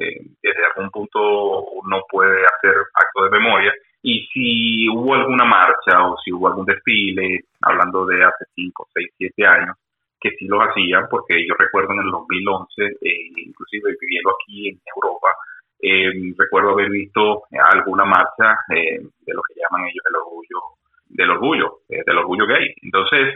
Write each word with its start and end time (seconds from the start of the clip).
eh, 0.00 0.18
desde 0.42 0.66
algún 0.74 0.90
punto 0.90 1.62
uno 1.84 2.02
puede 2.10 2.44
hacer 2.44 2.74
acto 2.92 3.22
de 3.22 3.38
memoria 3.38 3.72
y 4.02 4.26
si 4.32 4.88
hubo 4.88 5.14
alguna 5.14 5.44
marcha 5.44 6.02
o 6.04 6.16
si 6.24 6.32
hubo 6.32 6.48
algún 6.48 6.66
desfile, 6.66 7.44
hablando 7.60 8.04
de 8.04 8.24
hace 8.24 8.46
5, 8.56 8.88
6, 8.94 9.10
7 9.16 9.46
años, 9.46 9.76
que 10.20 10.30
sí 10.30 10.46
lo 10.48 10.60
hacían, 10.60 11.06
porque 11.08 11.46
yo 11.46 11.54
recuerdo 11.56 11.92
en 11.92 12.00
el 12.00 12.10
2011, 12.10 12.96
inclusive 13.36 13.94
viviendo 14.00 14.30
aquí 14.30 14.70
en 14.70 14.80
Europa, 14.96 15.28
eh, 15.82 16.12
recuerdo 16.38 16.70
haber 16.70 16.88
visto 16.91 17.43
alguna 17.72 18.04
marcha 18.04 18.56
eh, 18.70 19.00
de 19.00 19.34
lo 19.34 19.43
que 19.43 19.54
llaman 19.60 19.88
ellos 19.88 20.04
el 20.09 20.16
orgullo, 20.16 20.59
del 21.09 21.31
orgullo, 21.31 21.78
eh, 21.88 22.03
del 22.06 22.19
orgullo 22.19 22.47
gay. 22.47 22.72
Entonces, 22.82 23.34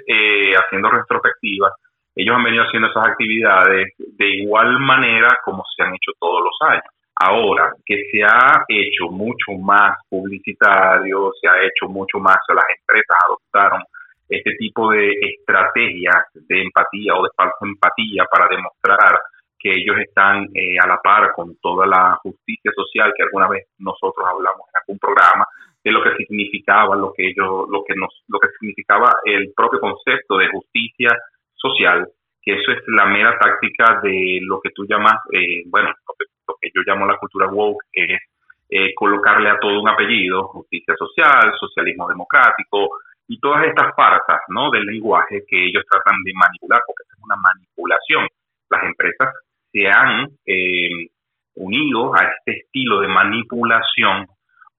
haciendo 0.56 0.90
retrospectiva, 0.90 1.72
ellos 2.14 2.36
han 2.36 2.44
venido 2.44 2.62
haciendo 2.62 2.88
esas 2.88 3.08
actividades 3.08 3.94
de 3.98 4.28
igual 4.28 4.78
manera 4.78 5.40
como 5.44 5.64
se 5.76 5.82
han 5.82 5.94
hecho 5.94 6.12
todos 6.20 6.42
los 6.44 6.70
años. 6.70 6.84
Ahora, 7.18 7.72
que 7.84 7.96
se 8.12 8.22
ha 8.22 8.64
hecho 8.68 9.10
mucho 9.10 9.52
más 9.60 9.98
publicitario, 10.08 11.32
se 11.40 11.48
ha 11.48 11.62
hecho 11.62 11.88
mucho 11.88 12.18
más, 12.18 12.36
las 12.48 12.64
empresas 12.78 13.16
adoptaron 13.26 13.82
este 14.28 14.52
tipo 14.58 14.90
de 14.90 15.10
estrategias 15.10 16.26
de 16.34 16.62
empatía 16.62 17.14
o 17.16 17.24
de 17.24 17.30
falsa 17.36 17.56
empatía 17.62 18.24
para 18.30 18.48
demostrar 18.48 19.20
que 19.58 19.72
ellos 19.72 19.96
están 19.98 20.48
eh, 20.54 20.78
a 20.78 20.86
la 20.86 20.98
par 20.98 21.32
con 21.32 21.56
toda 21.60 21.86
la 21.86 22.18
justicia 22.22 22.72
social 22.74 23.12
que 23.16 23.24
alguna 23.24 23.48
vez 23.48 23.66
nosotros 23.78 24.26
hablamos 24.26 24.66
en 24.68 24.80
algún 24.80 24.98
programa 24.98 25.46
de 25.82 25.92
lo 25.92 26.02
que 26.02 26.16
significaba 26.16 26.96
lo 26.96 27.12
que 27.12 27.28
ellos 27.28 27.66
lo 27.70 27.84
que 27.84 27.94
nos 27.94 28.24
lo 28.28 28.38
que 28.38 28.48
significaba 28.58 29.16
el 29.24 29.52
propio 29.54 29.80
concepto 29.80 30.38
de 30.38 30.48
justicia 30.48 31.10
social 31.54 32.08
que 32.42 32.54
eso 32.54 32.72
es 32.72 32.78
la 32.88 33.06
mera 33.06 33.38
táctica 33.38 34.00
de 34.02 34.40
lo 34.42 34.60
que 34.60 34.70
tú 34.70 34.84
llamas 34.88 35.16
eh, 35.32 35.62
bueno 35.66 35.90
lo 36.06 36.54
que, 36.60 36.70
yo 36.74 36.82
llamo 36.86 37.06
la 37.06 37.18
cultura 37.18 37.48
woke 37.48 37.84
es 37.92 38.20
eh, 38.68 38.94
colocarle 38.94 39.48
a 39.48 39.58
todo 39.60 39.80
un 39.80 39.88
apellido 39.88 40.48
justicia 40.48 40.94
social 40.96 41.52
socialismo 41.58 42.08
democrático 42.08 42.88
y 43.28 43.40
todas 43.40 43.66
estas 43.66 43.94
farsas 43.94 44.40
no 44.48 44.70
del 44.70 44.86
lenguaje 44.86 45.44
que 45.48 45.66
ellos 45.66 45.84
tratan 45.90 46.22
de 46.24 46.32
manipular 46.34 46.80
porque 46.86 47.02
es 47.10 47.22
una 47.22 47.36
manipulación. 47.36 48.28
Las 48.70 48.84
empresas 48.84 49.34
se 49.76 49.86
han 49.88 50.28
eh, 50.46 51.08
unido 51.56 52.14
a 52.14 52.24
este 52.24 52.60
estilo 52.60 53.00
de 53.00 53.08
manipulación 53.08 54.26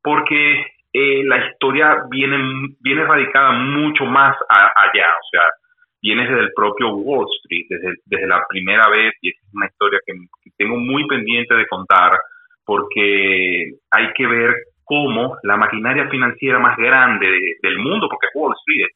porque 0.02 0.66
eh, 0.94 1.24
la 1.24 1.48
historia 1.48 2.04
viene, 2.10 2.38
viene 2.80 3.06
radicada 3.06 3.52
mucho 3.52 4.06
más 4.06 4.36
allá, 4.50 5.06
o 5.06 5.28
sea, 5.30 5.42
viene 6.02 6.24
desde 6.24 6.40
el 6.40 6.54
propio 6.56 6.96
Wall 6.96 7.28
Street, 7.42 7.66
desde, 7.70 7.98
desde 8.06 8.28
la 8.28 8.44
primera 8.50 8.90
vez, 8.90 9.14
y 9.22 9.30
es 9.30 9.36
una 9.54 9.68
historia 9.68 10.00
que, 10.06 10.14
tengo 10.58 10.78
muy 10.78 11.06
pendiente 11.08 11.54
de 11.54 11.68
contar, 11.68 12.18
porque 12.66 13.74
hay 13.92 14.14
que 14.16 14.26
ver 14.26 14.56
cómo 14.84 15.38
la 15.44 15.58
maquinaria 15.58 16.10
financiera 16.10 16.58
más 16.58 16.76
grande 16.78 17.28
del 17.62 17.78
mundo, 17.78 18.08
porque 18.10 18.28
Wall 18.34 18.56
Street, 18.62 18.88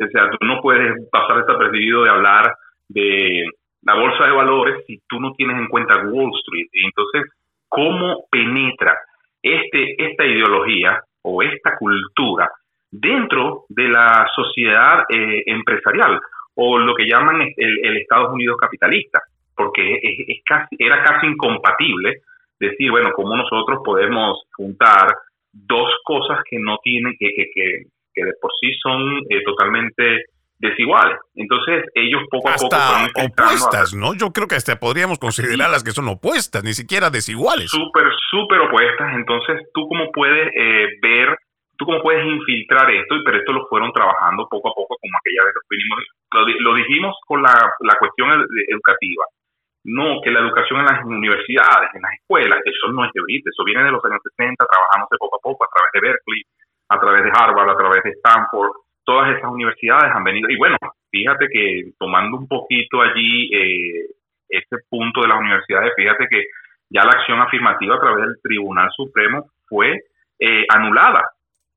o 0.00 0.10
sea, 0.10 0.30
tú 0.30 0.46
no 0.46 0.62
puedes 0.62 0.94
pasar 1.10 1.44
desapercibido 1.44 2.04
de 2.04 2.10
hablar 2.10 2.54
de 2.88 3.44
la 3.82 3.94
bolsa 3.94 4.24
de 4.24 4.32
valores 4.32 4.84
si 4.86 5.00
tú 5.08 5.20
no 5.20 5.32
tienes 5.32 5.56
en 5.56 5.68
cuenta 5.68 6.06
Wall 6.06 6.30
Street. 6.38 6.68
Entonces, 6.72 7.32
¿cómo 7.68 8.24
penetra 8.30 8.96
este, 9.42 10.10
esta 10.10 10.24
ideología 10.24 11.00
o 11.22 11.42
esta 11.42 11.76
cultura 11.78 12.50
dentro 12.90 13.64
de 13.68 13.88
la 13.88 14.28
sociedad 14.34 15.04
eh, 15.08 15.42
empresarial 15.46 16.20
o 16.54 16.78
lo 16.78 16.94
que 16.94 17.06
llaman 17.06 17.40
el, 17.56 17.96
Estados 17.96 18.32
Unidos 18.32 18.56
capitalista? 18.60 19.20
Porque 19.54 19.98
es, 20.02 20.42
casi, 20.44 20.76
era 20.78 21.02
casi 21.02 21.26
incompatible 21.26 22.22
decir, 22.58 22.90
bueno, 22.90 23.10
cómo 23.14 23.36
nosotros 23.36 23.80
podemos 23.84 24.42
juntar 24.56 25.08
dos 25.52 25.90
cosas 26.04 26.38
que 26.48 26.58
no 26.58 26.78
tienen, 26.82 27.14
que, 27.18 27.28
que, 27.34 27.50
que, 28.14 28.24
de 28.24 28.32
por 28.40 28.50
sí 28.60 28.72
son 28.80 29.18
eh, 29.28 29.42
totalmente 29.44 30.26
desiguales. 30.62 31.18
Entonces 31.34 31.84
ellos 31.94 32.22
poco 32.30 32.48
a 32.48 32.54
poco 32.54 32.70
son 32.70 33.10
opuestas, 33.18 33.94
¿no? 33.94 34.14
Yo 34.14 34.30
creo 34.30 34.46
que 34.46 34.54
hasta 34.54 34.78
podríamos 34.78 35.18
considerarlas 35.18 35.82
que 35.82 35.90
son 35.90 36.06
opuestas, 36.08 36.62
ni 36.62 36.72
siquiera 36.72 37.10
desiguales. 37.10 37.68
Súper, 37.68 38.06
súper 38.30 38.60
opuestas. 38.60 39.12
Entonces 39.14 39.68
tú 39.74 39.88
cómo 39.88 40.12
puedes 40.14 40.48
eh, 40.54 40.86
ver, 41.02 41.36
tú 41.76 41.84
cómo 41.84 42.00
puedes 42.00 42.24
infiltrar 42.24 42.88
esto, 42.94 43.16
pero 43.26 43.38
esto 43.38 43.52
lo 43.52 43.66
fueron 43.66 43.92
trabajando 43.92 44.46
poco 44.48 44.70
a 44.70 44.74
poco, 44.74 44.96
como 45.02 45.18
aquella 45.18 45.42
vez 45.44 45.54
lo, 45.58 45.62
vinimos, 45.68 45.98
lo, 46.62 46.74
dijimos 46.74 47.16
con 47.26 47.42
la, 47.42 47.54
la 47.80 47.96
cuestión 47.98 48.30
educativa. 48.70 49.24
No, 49.84 50.22
que 50.22 50.30
la 50.30 50.46
educación 50.46 50.78
en 50.78 50.86
las 50.86 51.04
universidades, 51.04 51.90
en 51.92 52.02
las 52.02 52.14
escuelas, 52.14 52.60
eso 52.64 52.86
no 52.94 53.04
es 53.04 53.10
de 53.12 53.18
ahorita, 53.18 53.50
eso 53.50 53.64
viene 53.66 53.82
de 53.82 53.90
los 53.90 54.04
años 54.04 54.22
60, 54.38 54.54
trabajándose 54.62 55.18
poco 55.18 55.34
a 55.34 55.42
poco 55.42 55.64
a 55.64 55.70
través 55.74 55.90
de 55.90 56.00
Berkeley, 56.06 56.42
a 56.86 57.00
través 57.02 57.24
de 57.26 57.32
Harvard, 57.34 57.68
a 57.68 57.76
través 57.76 58.02
de 58.04 58.14
Stanford, 58.22 58.70
todas 59.04 59.36
esas 59.36 59.50
universidades 59.50 60.10
han 60.14 60.24
venido. 60.24 60.48
Y 60.50 60.56
bueno, 60.56 60.76
fíjate 61.10 61.48
que 61.52 61.92
tomando 61.98 62.38
un 62.38 62.48
poquito 62.48 63.00
allí 63.00 63.50
eh, 63.52 64.06
ese 64.48 64.76
punto 64.88 65.22
de 65.22 65.28
las 65.28 65.38
universidades, 65.38 65.92
fíjate 65.96 66.26
que 66.28 66.44
ya 66.90 67.04
la 67.04 67.12
acción 67.12 67.40
afirmativa 67.40 67.96
a 67.96 68.00
través 68.00 68.26
del 68.26 68.40
Tribunal 68.42 68.90
Supremo 68.94 69.46
fue 69.66 70.00
eh, 70.38 70.64
anulada. 70.68 71.22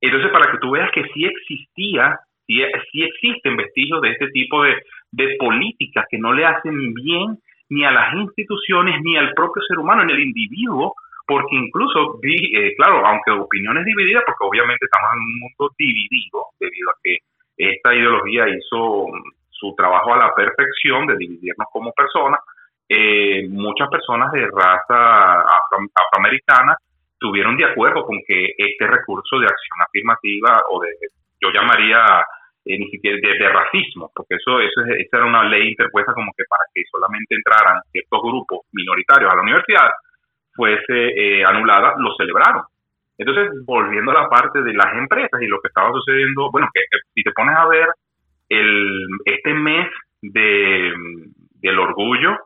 Entonces, 0.01 0.31
para 0.31 0.51
que 0.51 0.57
tú 0.59 0.71
veas 0.71 0.91
que 0.91 1.03
sí 1.13 1.25
existía, 1.25 2.19
sí, 2.45 2.61
sí 2.91 3.03
existen 3.03 3.55
vestigios 3.55 4.01
de 4.01 4.11
este 4.11 4.27
tipo 4.29 4.63
de, 4.63 4.75
de 5.11 5.35
políticas 5.39 6.05
que 6.09 6.17
no 6.17 6.33
le 6.33 6.45
hacen 6.45 6.93
bien 6.93 7.37
ni 7.69 7.83
a 7.83 7.91
las 7.91 8.13
instituciones 8.13 9.01
ni 9.01 9.17
al 9.17 9.33
propio 9.33 9.63
ser 9.63 9.79
humano, 9.79 10.03
en 10.03 10.09
el 10.11 10.19
individuo, 10.19 10.93
porque 11.27 11.55
incluso 11.55 12.19
vi, 12.21 12.35
eh, 12.55 12.75
claro, 12.77 13.05
aunque 13.05 13.31
opiniones 13.31 13.85
divididas, 13.85 14.23
porque 14.25 14.45
obviamente 14.45 14.85
estamos 14.85 15.09
en 15.13 15.19
un 15.19 15.39
mundo 15.39 15.73
dividido 15.77 16.45
debido 16.59 16.89
a 16.91 16.99
que 17.03 17.17
esta 17.57 17.95
ideología 17.95 18.47
hizo 18.49 19.07
su 19.49 19.73
trabajo 19.75 20.13
a 20.13 20.17
la 20.17 20.35
perfección 20.35 21.07
de 21.07 21.17
dividirnos 21.17 21.67
como 21.71 21.91
personas, 21.93 22.39
eh, 22.87 23.47
muchas 23.49 23.89
personas 23.89 24.31
de 24.31 24.45
raza 24.45 25.41
afroamericana 25.95 26.77
estuvieron 27.13 27.57
de 27.57 27.65
acuerdo 27.65 28.05
con 28.05 28.19
que 28.27 28.53
este 28.57 28.85
recurso 28.85 29.39
de 29.39 29.47
acción 29.47 29.81
afirmativa 29.81 30.61
o 30.69 30.81
de, 30.81 30.89
yo 31.41 31.49
llamaría 31.49 32.21
eh, 32.65 32.77
ni 32.77 32.89
siquiera 32.91 33.17
de, 33.17 33.49
racismo, 33.49 34.11
porque 34.13 34.35
eso, 34.35 34.59
eso 34.59 34.81
esa 34.99 35.17
era 35.17 35.25
una 35.25 35.43
ley 35.43 35.69
interpuesta 35.69 36.13
como 36.13 36.31
que 36.37 36.43
para 36.47 36.63
que 36.73 36.83
solamente 36.91 37.35
entraran 37.35 37.81
ciertos 37.91 38.21
grupos 38.21 38.59
minoritarios 38.73 39.31
a 39.31 39.35
la 39.35 39.41
universidad, 39.41 39.89
fuese 40.55 40.87
eh, 40.89 41.45
anulada, 41.45 41.93
lo 41.97 42.15
celebraron. 42.15 42.63
Entonces, 43.17 43.49
volviendo 43.65 44.11
a 44.11 44.23
la 44.23 44.29
parte 44.29 44.61
de 44.61 44.73
las 44.73 44.93
empresas 44.93 45.41
y 45.41 45.47
lo 45.47 45.61
que 45.61 45.69
estaba 45.69 45.91
sucediendo, 45.91 46.51
bueno, 46.51 46.67
que, 46.73 46.81
si 47.13 47.23
te 47.23 47.31
pones 47.31 47.55
a 47.55 47.67
ver 47.67 47.87
el, 48.49 49.07
este 49.25 49.53
mes 49.53 49.87
de, 50.21 50.93
del 51.61 51.79
orgullo, 51.79 52.37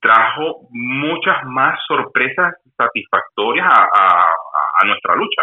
trajo 0.00 0.68
muchas 0.70 1.44
más 1.44 1.78
sorpresas 1.86 2.54
satisfactorias 2.76 3.66
a, 3.66 4.30
a, 4.80 4.84
nuestra 4.86 5.14
lucha, 5.14 5.42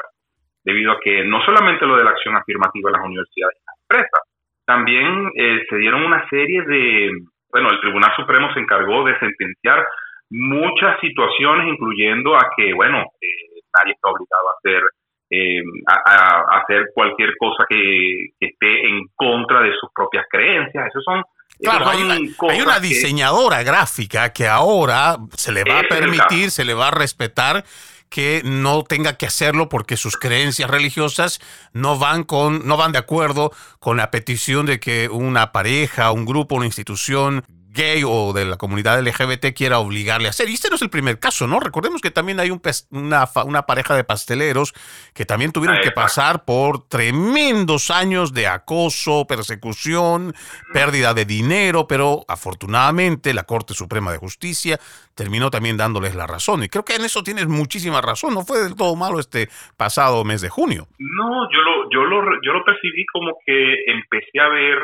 debido 0.63 0.91
a 0.91 0.99
que 0.99 1.23
no 1.25 1.43
solamente 1.45 1.85
lo 1.85 1.95
de 1.95 2.03
la 2.03 2.11
acción 2.11 2.35
afirmativa 2.35 2.89
en 2.89 2.93
las 2.93 3.05
universidades 3.05 3.55
y 3.55 3.65
las 3.65 3.77
empresas, 3.83 4.21
también 4.65 5.31
eh, 5.35 5.63
se 5.69 5.77
dieron 5.77 6.03
una 6.03 6.27
serie 6.29 6.61
de, 6.63 7.11
bueno, 7.51 7.69
el 7.69 7.79
Tribunal 7.79 8.11
Supremo 8.15 8.51
se 8.53 8.59
encargó 8.59 9.05
de 9.05 9.17
sentenciar 9.19 9.85
muchas 10.29 11.00
situaciones, 11.01 11.68
incluyendo 11.68 12.35
a 12.35 12.50
que, 12.56 12.74
bueno, 12.74 13.00
eh, 13.21 13.62
nadie 13.77 13.94
está 13.94 14.09
obligado 14.09 14.50
a 14.50 14.57
hacer, 14.57 14.81
eh, 15.29 15.62
a, 15.88 16.59
hacer 16.62 16.88
cualquier 16.94 17.35
cosa 17.38 17.65
que, 17.69 18.29
esté 18.39 18.88
en 18.88 19.07
contra 19.15 19.62
de 19.62 19.71
sus 19.79 19.89
propias 19.94 20.25
creencias. 20.29 20.88
Eso 20.88 21.01
son 21.01 21.24
Claro, 21.59 21.89
hay 21.89 22.62
una, 22.62 22.79
diseñadora 22.79 23.63
gráfica 23.63 24.31
que 24.31 24.47
ahora 24.47 25.18
se 25.35 25.51
le 25.51 25.63
va 25.63 25.79
a 25.79 25.83
permitir, 25.83 26.51
se 26.51 26.63
le 26.63 26.75
va 26.75 26.89
a 26.89 26.91
respetar 26.91 27.65
que 28.09 28.41
no 28.45 28.83
tenga 28.83 29.18
que 29.18 29.25
hacerlo 29.25 29.68
porque 29.68 29.97
sus 29.97 30.18
creencias 30.18 30.69
religiosas 30.69 31.39
no 31.74 31.97
van 31.97 32.24
con 32.24 32.65
no 32.68 32.77
van 32.77 32.91
de 32.91 33.00
acuerdo 33.00 33.51
con 33.79 33.97
la 33.97 34.12
petición 34.12 34.65
de 34.65 34.79
que 34.79 35.09
una 35.09 35.51
pareja, 35.51 36.12
un 36.12 36.25
grupo, 36.25 36.56
una 36.56 36.65
institución 36.65 37.44
gay 37.77 38.01
o 38.06 38.33
de 38.33 38.44
la 38.44 38.57
comunidad 38.57 39.00
LGBT 39.00 39.56
quiera 39.56 39.79
obligarle 39.79 40.27
a 40.27 40.31
hacer. 40.31 40.50
Y 40.50 40.56
este 40.56 40.69
no 40.69 40.75
es 40.75 40.81
el 40.81 40.89
primer 40.89 41.19
caso, 41.19 41.47
¿no? 41.47 41.59
Recordemos 41.59 42.01
que 42.01 42.12
también 42.12 42.39
hay 42.39 42.51
un 42.51 42.62
una, 42.89 43.29
una, 43.45 43.62
pareja 43.62 43.95
de 43.95 44.03
pasteleros 44.03 44.74
que 45.13 45.25
también 45.25 45.51
tuvieron 45.51 45.77
que 45.81 45.91
pasar 45.91 46.44
por 46.44 46.88
tremendos 46.89 47.91
años 47.91 48.33
de 48.33 48.47
acoso, 48.47 49.25
persecución, 49.27 50.33
pérdida 50.74 51.13
de 51.13 51.25
dinero, 51.25 51.88
pero 51.88 52.25
afortunadamente 52.27 53.33
la 53.33 53.44
Corte 53.44 53.74
Suprema 53.74 54.12
de 54.12 54.18
Justicia 54.18 54.79
terminó 55.15 55.50
también 55.50 55.77
dándoles 55.77 56.15
la 56.15 56.27
razón. 56.27 56.63
Y 56.63 56.69
creo 56.69 56.84
que 56.84 56.96
en 56.96 57.05
eso 57.05 57.24
tienes 57.24 57.48
muchísima 57.48 58.01
razón. 58.01 58.34
No 58.34 58.43
fue 58.43 58.60
del 58.60 58.75
todo 58.75 58.96
malo 58.96 59.19
este 59.19 59.50
pasado 59.77 60.24
mes 60.24 60.41
de 60.41 60.50
junio. 60.50 60.88
No, 60.98 61.50
yo 61.51 61.62
lo, 61.62 61.89
yo 61.91 62.03
lo, 62.05 62.22
yo 62.43 62.53
lo 62.53 62.65
percibí 62.65 63.05
como 63.13 63.38
que 63.46 63.75
empecé 63.88 64.39
a 64.39 64.50
ver 64.50 64.77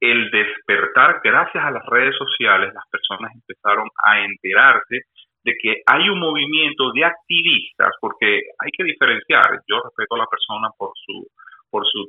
el 0.00 0.30
despertar, 0.30 1.20
gracias 1.22 1.64
a 1.64 1.70
las 1.70 1.84
redes 1.86 2.14
sociales, 2.16 2.72
las 2.72 2.88
personas 2.90 3.32
empezaron 3.34 3.88
a 4.04 4.20
enterarse 4.20 5.02
de 5.44 5.54
que 5.60 5.82
hay 5.86 6.08
un 6.08 6.18
movimiento 6.18 6.92
de 6.92 7.04
activistas, 7.04 7.90
porque 8.00 8.42
hay 8.58 8.70
que 8.70 8.84
diferenciar, 8.84 9.60
yo 9.66 9.80
respeto 9.82 10.14
a 10.14 10.18
la 10.18 10.26
persona 10.26 10.68
por 10.76 10.90
su 10.94 11.26
por 11.70 11.86
su 11.86 12.06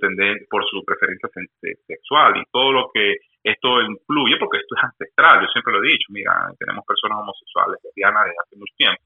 por 0.50 0.63
su 0.69 0.84
preferencia 0.86 1.29
sexual 1.86 2.38
y 2.38 2.43
todo 2.51 2.72
lo 2.72 2.89
que 2.93 3.17
esto 3.43 3.81
incluye, 3.81 4.38
porque 4.38 4.60
esto 4.60 4.75
es 4.77 4.84
ancestral, 4.84 5.41
yo 5.41 5.48
siempre 5.48 5.74
lo 5.74 5.84
he 5.84 5.88
dicho, 5.88 6.08
mira, 6.10 6.31
tenemos 6.58 6.86
personas 6.86 7.19
homosexuales, 7.19 7.79
lesbianas 7.84 8.25
desde 8.25 8.39
hace 8.43 8.55
mucho 8.55 8.74
tiempo, 8.77 9.03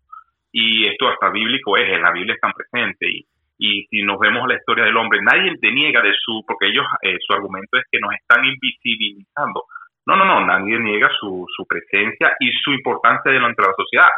y 0.51 0.87
esto 0.87 1.07
hasta 1.07 1.29
bíblico 1.29 1.77
es, 1.77 1.89
en 1.89 2.01
la 2.01 2.11
Biblia 2.11 2.35
están 2.35 2.53
presentes, 2.53 3.09
y 3.09 3.25
y 3.63 3.87
si 3.89 4.01
nos 4.01 4.19
vemos 4.19 4.45
la 4.45 4.55
historia 4.55 4.83
del 4.83 4.97
hombre, 4.97 5.21
nadie 5.21 5.57
te 5.57 5.71
niega 5.71 6.01
de 6.01 6.11
su, 6.19 6.43
porque 6.45 6.67
ellos, 6.67 6.85
eh, 7.01 7.15
su 7.25 7.33
argumento 7.33 7.77
es 7.77 7.85
que 7.89 7.97
nos 8.01 8.13
están 8.13 8.43
invisibilizando. 8.43 9.63
No, 10.05 10.17
no, 10.17 10.25
no, 10.25 10.45
nadie 10.45 10.77
niega 10.79 11.09
su, 11.17 11.45
su 11.55 11.65
presencia 11.65 12.35
y 12.41 12.51
su 12.61 12.73
importancia 12.73 13.31
dentro 13.31 13.63
de 13.63 13.71
la 13.71 13.75
sociedad. 13.77 14.09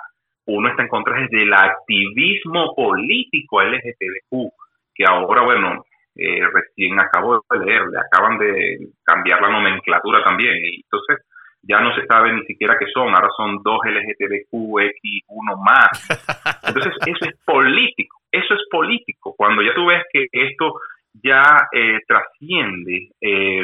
Uno 0.48 0.70
está 0.70 0.82
en 0.82 0.88
contra 0.88 1.28
del 1.30 1.54
activismo 1.54 2.74
político 2.74 3.62
LGTBQ, 3.62 4.50
que 4.96 5.06
ahora, 5.08 5.44
bueno, 5.44 5.86
eh, 6.16 6.42
recién 6.52 7.00
acabo 7.00 7.46
de 7.48 7.66
leer, 7.66 7.84
le 7.86 8.00
acaban 8.00 8.40
de 8.40 8.80
cambiar 9.04 9.44
la 9.44 9.50
nomenclatura 9.50 10.24
también, 10.24 10.56
y 10.56 10.82
entonces 10.82 11.24
ya 11.62 11.82
no 11.82 11.94
se 11.94 12.04
sabe 12.08 12.34
ni 12.34 12.44
siquiera 12.46 12.78
qué 12.80 12.88
son, 12.92 13.14
ahora 13.14 13.30
son 13.38 13.62
dos 13.62 13.78
LGTBQX1 13.86 15.64
más. 15.64 16.10
Entonces, 16.68 16.94
eso 17.06 17.26
es 17.26 17.38
político 17.44 18.18
eso 18.38 18.54
es 18.54 18.62
político. 18.70 19.34
Cuando 19.38 19.62
ya 19.62 19.74
tú 19.74 19.86
ves 19.86 20.04
que 20.12 20.28
esto 20.32 20.74
ya 21.14 21.68
eh, 21.72 22.00
trasciende 22.08 23.10
eh, 23.22 23.64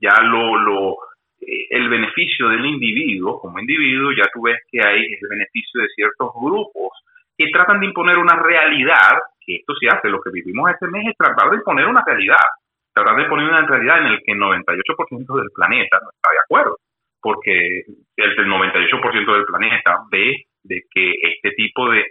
ya 0.00 0.20
lo, 0.22 0.58
lo 0.58 0.96
eh, 1.40 1.66
el 1.70 1.88
beneficio 1.88 2.48
del 2.48 2.64
individuo 2.64 3.40
como 3.40 3.58
individuo, 3.58 4.12
ya 4.12 4.24
tú 4.32 4.42
ves 4.42 4.60
que 4.70 4.80
hay 4.84 5.00
el 5.00 5.28
beneficio 5.28 5.82
de 5.82 5.88
ciertos 5.94 6.30
grupos 6.34 6.90
que 7.36 7.48
tratan 7.50 7.80
de 7.80 7.86
imponer 7.86 8.18
una 8.18 8.36
realidad, 8.36 9.18
que 9.40 9.56
esto 9.56 9.74
se 9.74 9.88
hace, 9.88 10.08
lo 10.08 10.20
que 10.20 10.30
vivimos 10.30 10.70
este 10.70 10.86
mes 10.88 11.06
es 11.08 11.16
tratar 11.16 11.50
de 11.50 11.56
imponer 11.56 11.86
una 11.86 12.02
realidad, 12.06 12.46
tratar 12.92 13.16
de 13.16 13.22
imponer 13.22 13.48
una 13.48 13.66
realidad 13.66 13.98
en 13.98 14.06
el 14.12 14.18
que 14.22 14.32
el 14.32 14.38
98% 14.38 15.40
del 15.40 15.50
planeta 15.54 15.98
no 16.02 16.10
está 16.10 16.30
de 16.32 16.40
acuerdo. 16.44 16.76
porque 17.20 17.84
el, 18.16 18.36
98% 18.36 19.32
del 19.32 19.44
planeta 19.44 19.98
ve 20.10 20.44
de 20.64 20.82
que 20.92 21.12
este 21.22 21.52
tipo 21.52 21.88
de, 21.90 22.04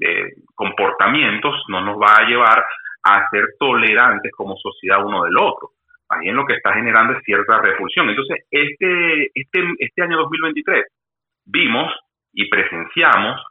eh, 0.00 0.06
de 0.06 0.32
comportamientos 0.54 1.54
no 1.68 1.80
nos 1.80 1.96
va 1.96 2.16
a 2.16 2.26
llevar 2.26 2.64
a 3.04 3.28
ser 3.30 3.44
tolerantes 3.58 4.30
como 4.32 4.56
sociedad 4.56 5.04
uno 5.04 5.24
del 5.24 5.36
otro. 5.36 5.70
Ahí 6.08 6.28
en 6.28 6.36
lo 6.36 6.44
que 6.44 6.54
está 6.54 6.72
generando 6.74 7.14
es 7.14 7.24
cierta 7.24 7.60
repulsión. 7.60 8.08
Entonces, 8.08 8.44
este, 8.50 9.30
este, 9.34 9.74
este 9.78 10.02
año 10.02 10.18
2023 10.18 10.84
vimos 11.46 11.92
y 12.32 12.48
presenciamos 12.48 13.42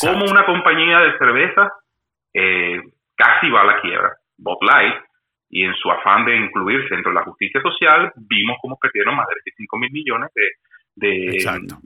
cómo 0.00 0.24
una 0.30 0.44
compañía 0.44 1.00
de 1.00 1.18
cerveza 1.18 1.72
eh, 2.34 2.80
casi 3.16 3.50
va 3.50 3.62
a 3.62 3.66
la 3.66 3.80
quiebra. 3.80 4.16
Bob 4.38 4.62
Light, 4.62 4.94
y 5.50 5.64
en 5.64 5.74
su 5.74 5.90
afán 5.90 6.24
de 6.24 6.36
incluirse 6.36 6.94
dentro 6.94 7.10
de 7.10 7.18
la 7.18 7.24
justicia 7.24 7.60
social, 7.60 8.12
vimos 8.16 8.56
cómo 8.62 8.78
perdieron 8.80 9.16
más 9.16 9.26
de 9.26 9.34
25 9.34 9.78
mil 9.78 9.90
millones 9.90 10.30
de, 10.34 10.48
de, 10.94 11.78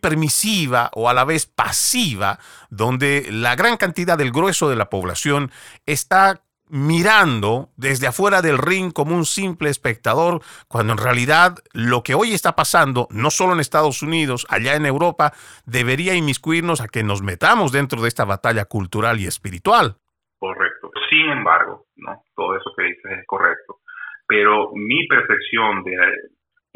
permisiva 0.00 0.90
o 0.94 1.08
a 1.08 1.14
la 1.14 1.24
vez 1.24 1.46
pasiva, 1.46 2.38
donde 2.70 3.26
la 3.30 3.56
gran 3.56 3.76
cantidad 3.76 4.18
del 4.18 4.32
grueso 4.32 4.68
de 4.68 4.76
la 4.76 4.90
población 4.90 5.50
está 5.86 6.42
mirando 6.68 7.70
desde 7.76 8.08
afuera 8.08 8.42
del 8.42 8.58
ring 8.58 8.92
como 8.92 9.14
un 9.14 9.24
simple 9.24 9.70
espectador, 9.70 10.42
cuando 10.68 10.92
en 10.92 10.98
realidad 10.98 11.54
lo 11.72 12.02
que 12.02 12.14
hoy 12.14 12.32
está 12.32 12.56
pasando, 12.56 13.06
no 13.10 13.30
solo 13.30 13.52
en 13.52 13.60
Estados 13.60 14.02
Unidos, 14.02 14.46
allá 14.50 14.74
en 14.74 14.86
Europa, 14.86 15.32
debería 15.64 16.14
inmiscuirnos 16.14 16.80
a 16.80 16.88
que 16.88 17.02
nos 17.02 17.22
metamos 17.22 17.72
dentro 17.72 18.02
de 18.02 18.08
esta 18.08 18.24
batalla 18.24 18.64
cultural 18.64 19.20
y 19.20 19.26
espiritual. 19.26 19.96
Correcto. 20.38 20.90
Sin 21.08 21.30
embargo, 21.30 21.86
no, 21.96 22.22
todo 22.34 22.56
eso 22.56 22.70
que 22.76 22.84
dices 22.84 23.18
es 23.20 23.26
correcto, 23.26 23.78
pero 24.26 24.70
mi 24.74 25.06
percepción 25.06 25.82
de 25.84 25.96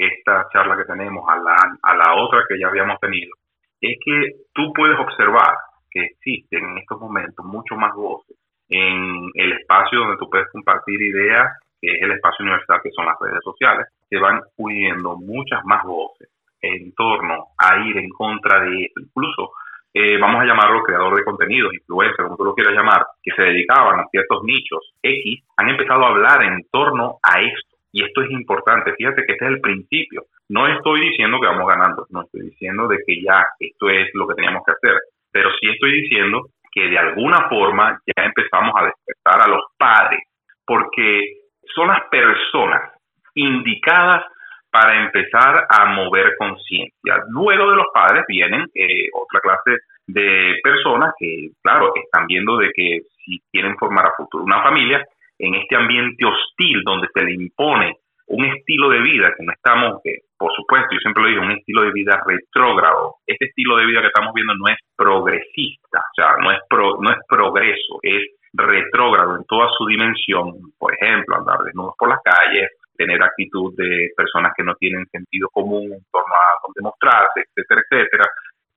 esta 0.00 0.49
charla 0.52 0.76
que 0.76 0.85
tenemos 0.85 1.25
a 1.28 1.37
la, 1.37 1.57
a 1.83 1.97
la 1.97 2.14
otra 2.23 2.45
que 2.49 2.59
ya 2.59 2.69
habíamos 2.69 2.99
tenido, 3.00 3.33
es 3.80 3.99
que 4.04 4.33
tú 4.54 4.73
puedes 4.73 4.99
observar 4.99 5.54
que 5.90 6.04
existen 6.04 6.64
en 6.64 6.78
estos 6.78 7.00
momentos 7.00 7.45
mucho 7.45 7.76
más 7.76 7.95
voces 7.95 8.37
en 8.71 9.30
el 9.35 9.52
espacio 9.52 9.99
donde 9.99 10.16
tú 10.16 10.30
puedes 10.30 10.49
compartir 10.52 11.00
ideas, 11.02 11.59
que 11.80 11.92
es 11.92 12.02
el 12.02 12.12
espacio 12.12 12.45
universal, 12.45 12.80
que 12.83 12.90
son 12.92 13.04
las 13.04 13.19
redes 13.21 13.42
sociales, 13.42 13.87
se 14.09 14.16
van 14.16 14.40
uniendo 14.57 15.16
muchas 15.16 15.64
más 15.64 15.85
voces 15.85 16.28
en 16.62 16.92
torno 16.95 17.49
a 17.59 17.78
ir 17.80 17.99
en 17.99 18.11
contra 18.11 18.61
de. 18.61 18.90
Incluso, 18.97 19.52
eh, 19.92 20.19
vamos 20.19 20.42
a 20.42 20.45
llamarlo 20.45 20.85
creador 20.85 21.16
de 21.16 21.25
contenidos, 21.25 21.75
influencer, 21.75 22.25
como 22.25 22.37
tú 22.37 22.45
lo 22.45 22.54
quieras 22.54 22.75
llamar, 22.75 23.04
que 23.23 23.33
se 23.35 23.42
dedicaban 23.42 23.99
a 23.99 24.07
ciertos 24.11 24.45
nichos 24.45 24.92
X, 25.02 25.45
han 25.57 25.69
empezado 25.71 26.04
a 26.04 26.11
hablar 26.11 26.42
en 26.45 26.62
torno 26.71 27.19
a 27.23 27.40
esto 27.40 27.70
y 27.92 28.04
esto 28.04 28.23
es 28.23 28.30
importante, 28.30 28.94
fíjate 28.94 29.25
que 29.26 29.32
este 29.32 29.44
es 29.44 29.50
el 29.50 29.61
principio. 29.61 30.23
No 30.49 30.66
estoy 30.68 31.00
diciendo 31.00 31.38
que 31.40 31.47
vamos 31.47 31.66
ganando, 31.66 32.06
no 32.11 32.23
estoy 32.23 32.42
diciendo 32.42 32.87
de 32.88 32.99
que 33.06 33.23
ya 33.23 33.47
esto 33.59 33.88
es 33.88 34.09
lo 34.14 34.26
que 34.28 34.35
teníamos 34.35 34.62
que 34.64 34.73
hacer, 34.73 35.00
pero 35.32 35.50
sí 35.61 35.68
estoy 35.68 36.00
diciendo 36.02 36.42
que 36.73 36.88
de 36.88 36.99
alguna 36.99 37.49
forma 37.49 37.99
ya 38.06 38.25
empezamos 38.25 38.73
a 38.76 38.85
despertar 38.85 39.42
a 39.42 39.49
los 39.49 39.62
padres, 39.76 40.20
porque 40.64 41.40
son 41.75 41.88
las 41.88 42.02
personas 42.11 42.92
indicadas 43.35 44.25
para 44.70 45.02
empezar 45.04 45.66
a 45.68 45.87
mover 45.87 46.37
conciencia. 46.38 47.25
Luego 47.30 47.70
de 47.70 47.76
los 47.76 47.87
padres 47.92 48.25
vienen 48.28 48.66
eh, 48.75 49.09
otra 49.12 49.40
clase 49.40 49.82
de 50.06 50.54
personas 50.62 51.12
que, 51.18 51.49
claro, 51.62 51.92
están 51.97 52.26
viendo 52.26 52.56
de 52.56 52.70
que 52.73 53.00
si 53.25 53.40
quieren 53.50 53.76
formar 53.78 54.06
a 54.06 54.14
futuro 54.16 54.44
una 54.44 54.62
familia, 54.62 55.04
en 55.40 55.54
este 55.54 55.76
ambiente 55.76 56.25
hostil 56.25 56.82
donde 56.85 57.09
se 57.12 57.23
le 57.25 57.32
impone 57.32 57.97
un 58.26 58.44
estilo 58.44 58.90
de 58.90 59.00
vida 59.00 59.35
que 59.37 59.44
no 59.44 59.52
estamos, 59.52 60.00
que 60.04 60.18
por 60.38 60.52
supuesto, 60.54 60.88
yo 60.92 61.00
siempre 61.00 61.23
lo 61.23 61.28
digo, 61.28 61.42
un 61.42 61.50
estilo 61.50 61.82
de 61.82 61.92
vida 61.92 62.23
retrógrado. 62.25 63.16
Este 63.26 63.47
estilo 63.47 63.76
de 63.76 63.87
vida 63.87 64.00
que 64.00 64.06
estamos 64.06 64.32
viendo 64.32 64.54
no 64.54 64.68
es 64.68 64.78
progresista, 64.97 65.99
o 65.99 66.14
sea, 66.14 66.37
no 66.38 66.52
es, 66.52 66.61
no 66.70 67.11
es 67.11 67.18
progreso, 67.28 67.99
es 68.02 68.23
retrógrado 68.52 69.37
en 69.37 69.44
toda 69.47 69.68
su 69.76 69.85
dimensión. 69.87 70.52
Por 70.78 70.94
ejemplo, 70.94 71.37
andar 71.37 71.59
desnudos 71.64 71.94
por 71.99 72.09
las 72.09 72.23
calles, 72.23 72.70
tener 72.97 73.20
actitud 73.20 73.75
de 73.76 74.11
personas 74.16 74.52
que 74.56 74.62
no 74.62 74.75
tienen 74.76 75.04
sentido 75.06 75.49
común 75.52 75.92
en 75.92 76.04
torno 76.12 76.35
a 76.35 76.70
demostrarse, 76.75 77.44
etcétera, 77.50 77.82
etcétera. 77.90 78.25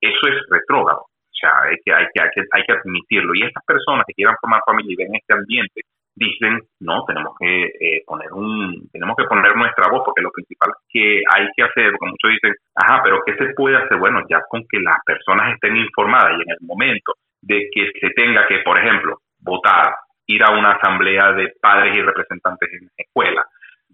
Eso 0.01 0.27
es 0.34 0.36
retrógrado. 0.50 1.01
O 1.01 1.36
sea, 1.39 1.70
hay 1.70 1.77
que, 1.86 1.93
hay 1.93 2.08
que, 2.12 2.22
hay 2.24 2.29
que, 2.34 2.41
hay 2.51 2.63
que 2.63 2.74
admitirlo. 2.74 3.36
Y 3.36 3.43
estas 3.43 3.63
personas 3.65 4.03
que 4.08 4.13
quieran 4.13 4.36
formar 4.41 4.62
familia 4.65 4.93
y 4.93 5.03
ven 5.03 5.15
este 5.15 5.34
ambiente 5.34 5.82
dicen, 6.15 6.60
no, 6.79 7.03
tenemos 7.05 7.34
que 7.39 7.65
eh, 7.65 8.03
poner 8.05 8.32
un, 8.34 8.88
tenemos 8.91 9.15
que 9.17 9.25
poner 9.25 9.55
nuestra 9.55 9.89
voz, 9.89 10.03
porque 10.05 10.22
lo 10.22 10.32
principal 10.32 10.72
que 10.89 11.22
hay 11.34 11.48
que 11.55 11.63
hacer, 11.63 11.91
porque 11.91 12.12
muchos 12.12 12.32
dicen, 12.32 12.55
ajá, 12.75 13.01
pero 13.03 13.22
¿qué 13.25 13.36
se 13.36 13.53
puede 13.53 13.77
hacer? 13.77 13.98
Bueno, 13.98 14.22
ya 14.29 14.41
con 14.48 14.63
que 14.70 14.79
las 14.79 15.00
personas 15.05 15.53
estén 15.53 15.75
informadas 15.77 16.32
y 16.38 16.41
en 16.41 16.51
el 16.51 16.58
momento 16.62 17.13
de 17.41 17.70
que 17.74 17.91
se 18.00 18.10
tenga 18.12 18.48
que, 18.48 18.60
por 18.60 18.77
ejemplo, 18.77 19.17
votar, 19.39 19.96
ir 20.27 20.43
a 20.43 20.51
una 20.51 20.74
asamblea 20.74 21.34
de 21.34 21.51
padres 21.62 21.98
y 21.98 22.01
representantes 22.01 22.70
en 22.74 22.84
la 22.84 23.03
escuela, 23.03 23.46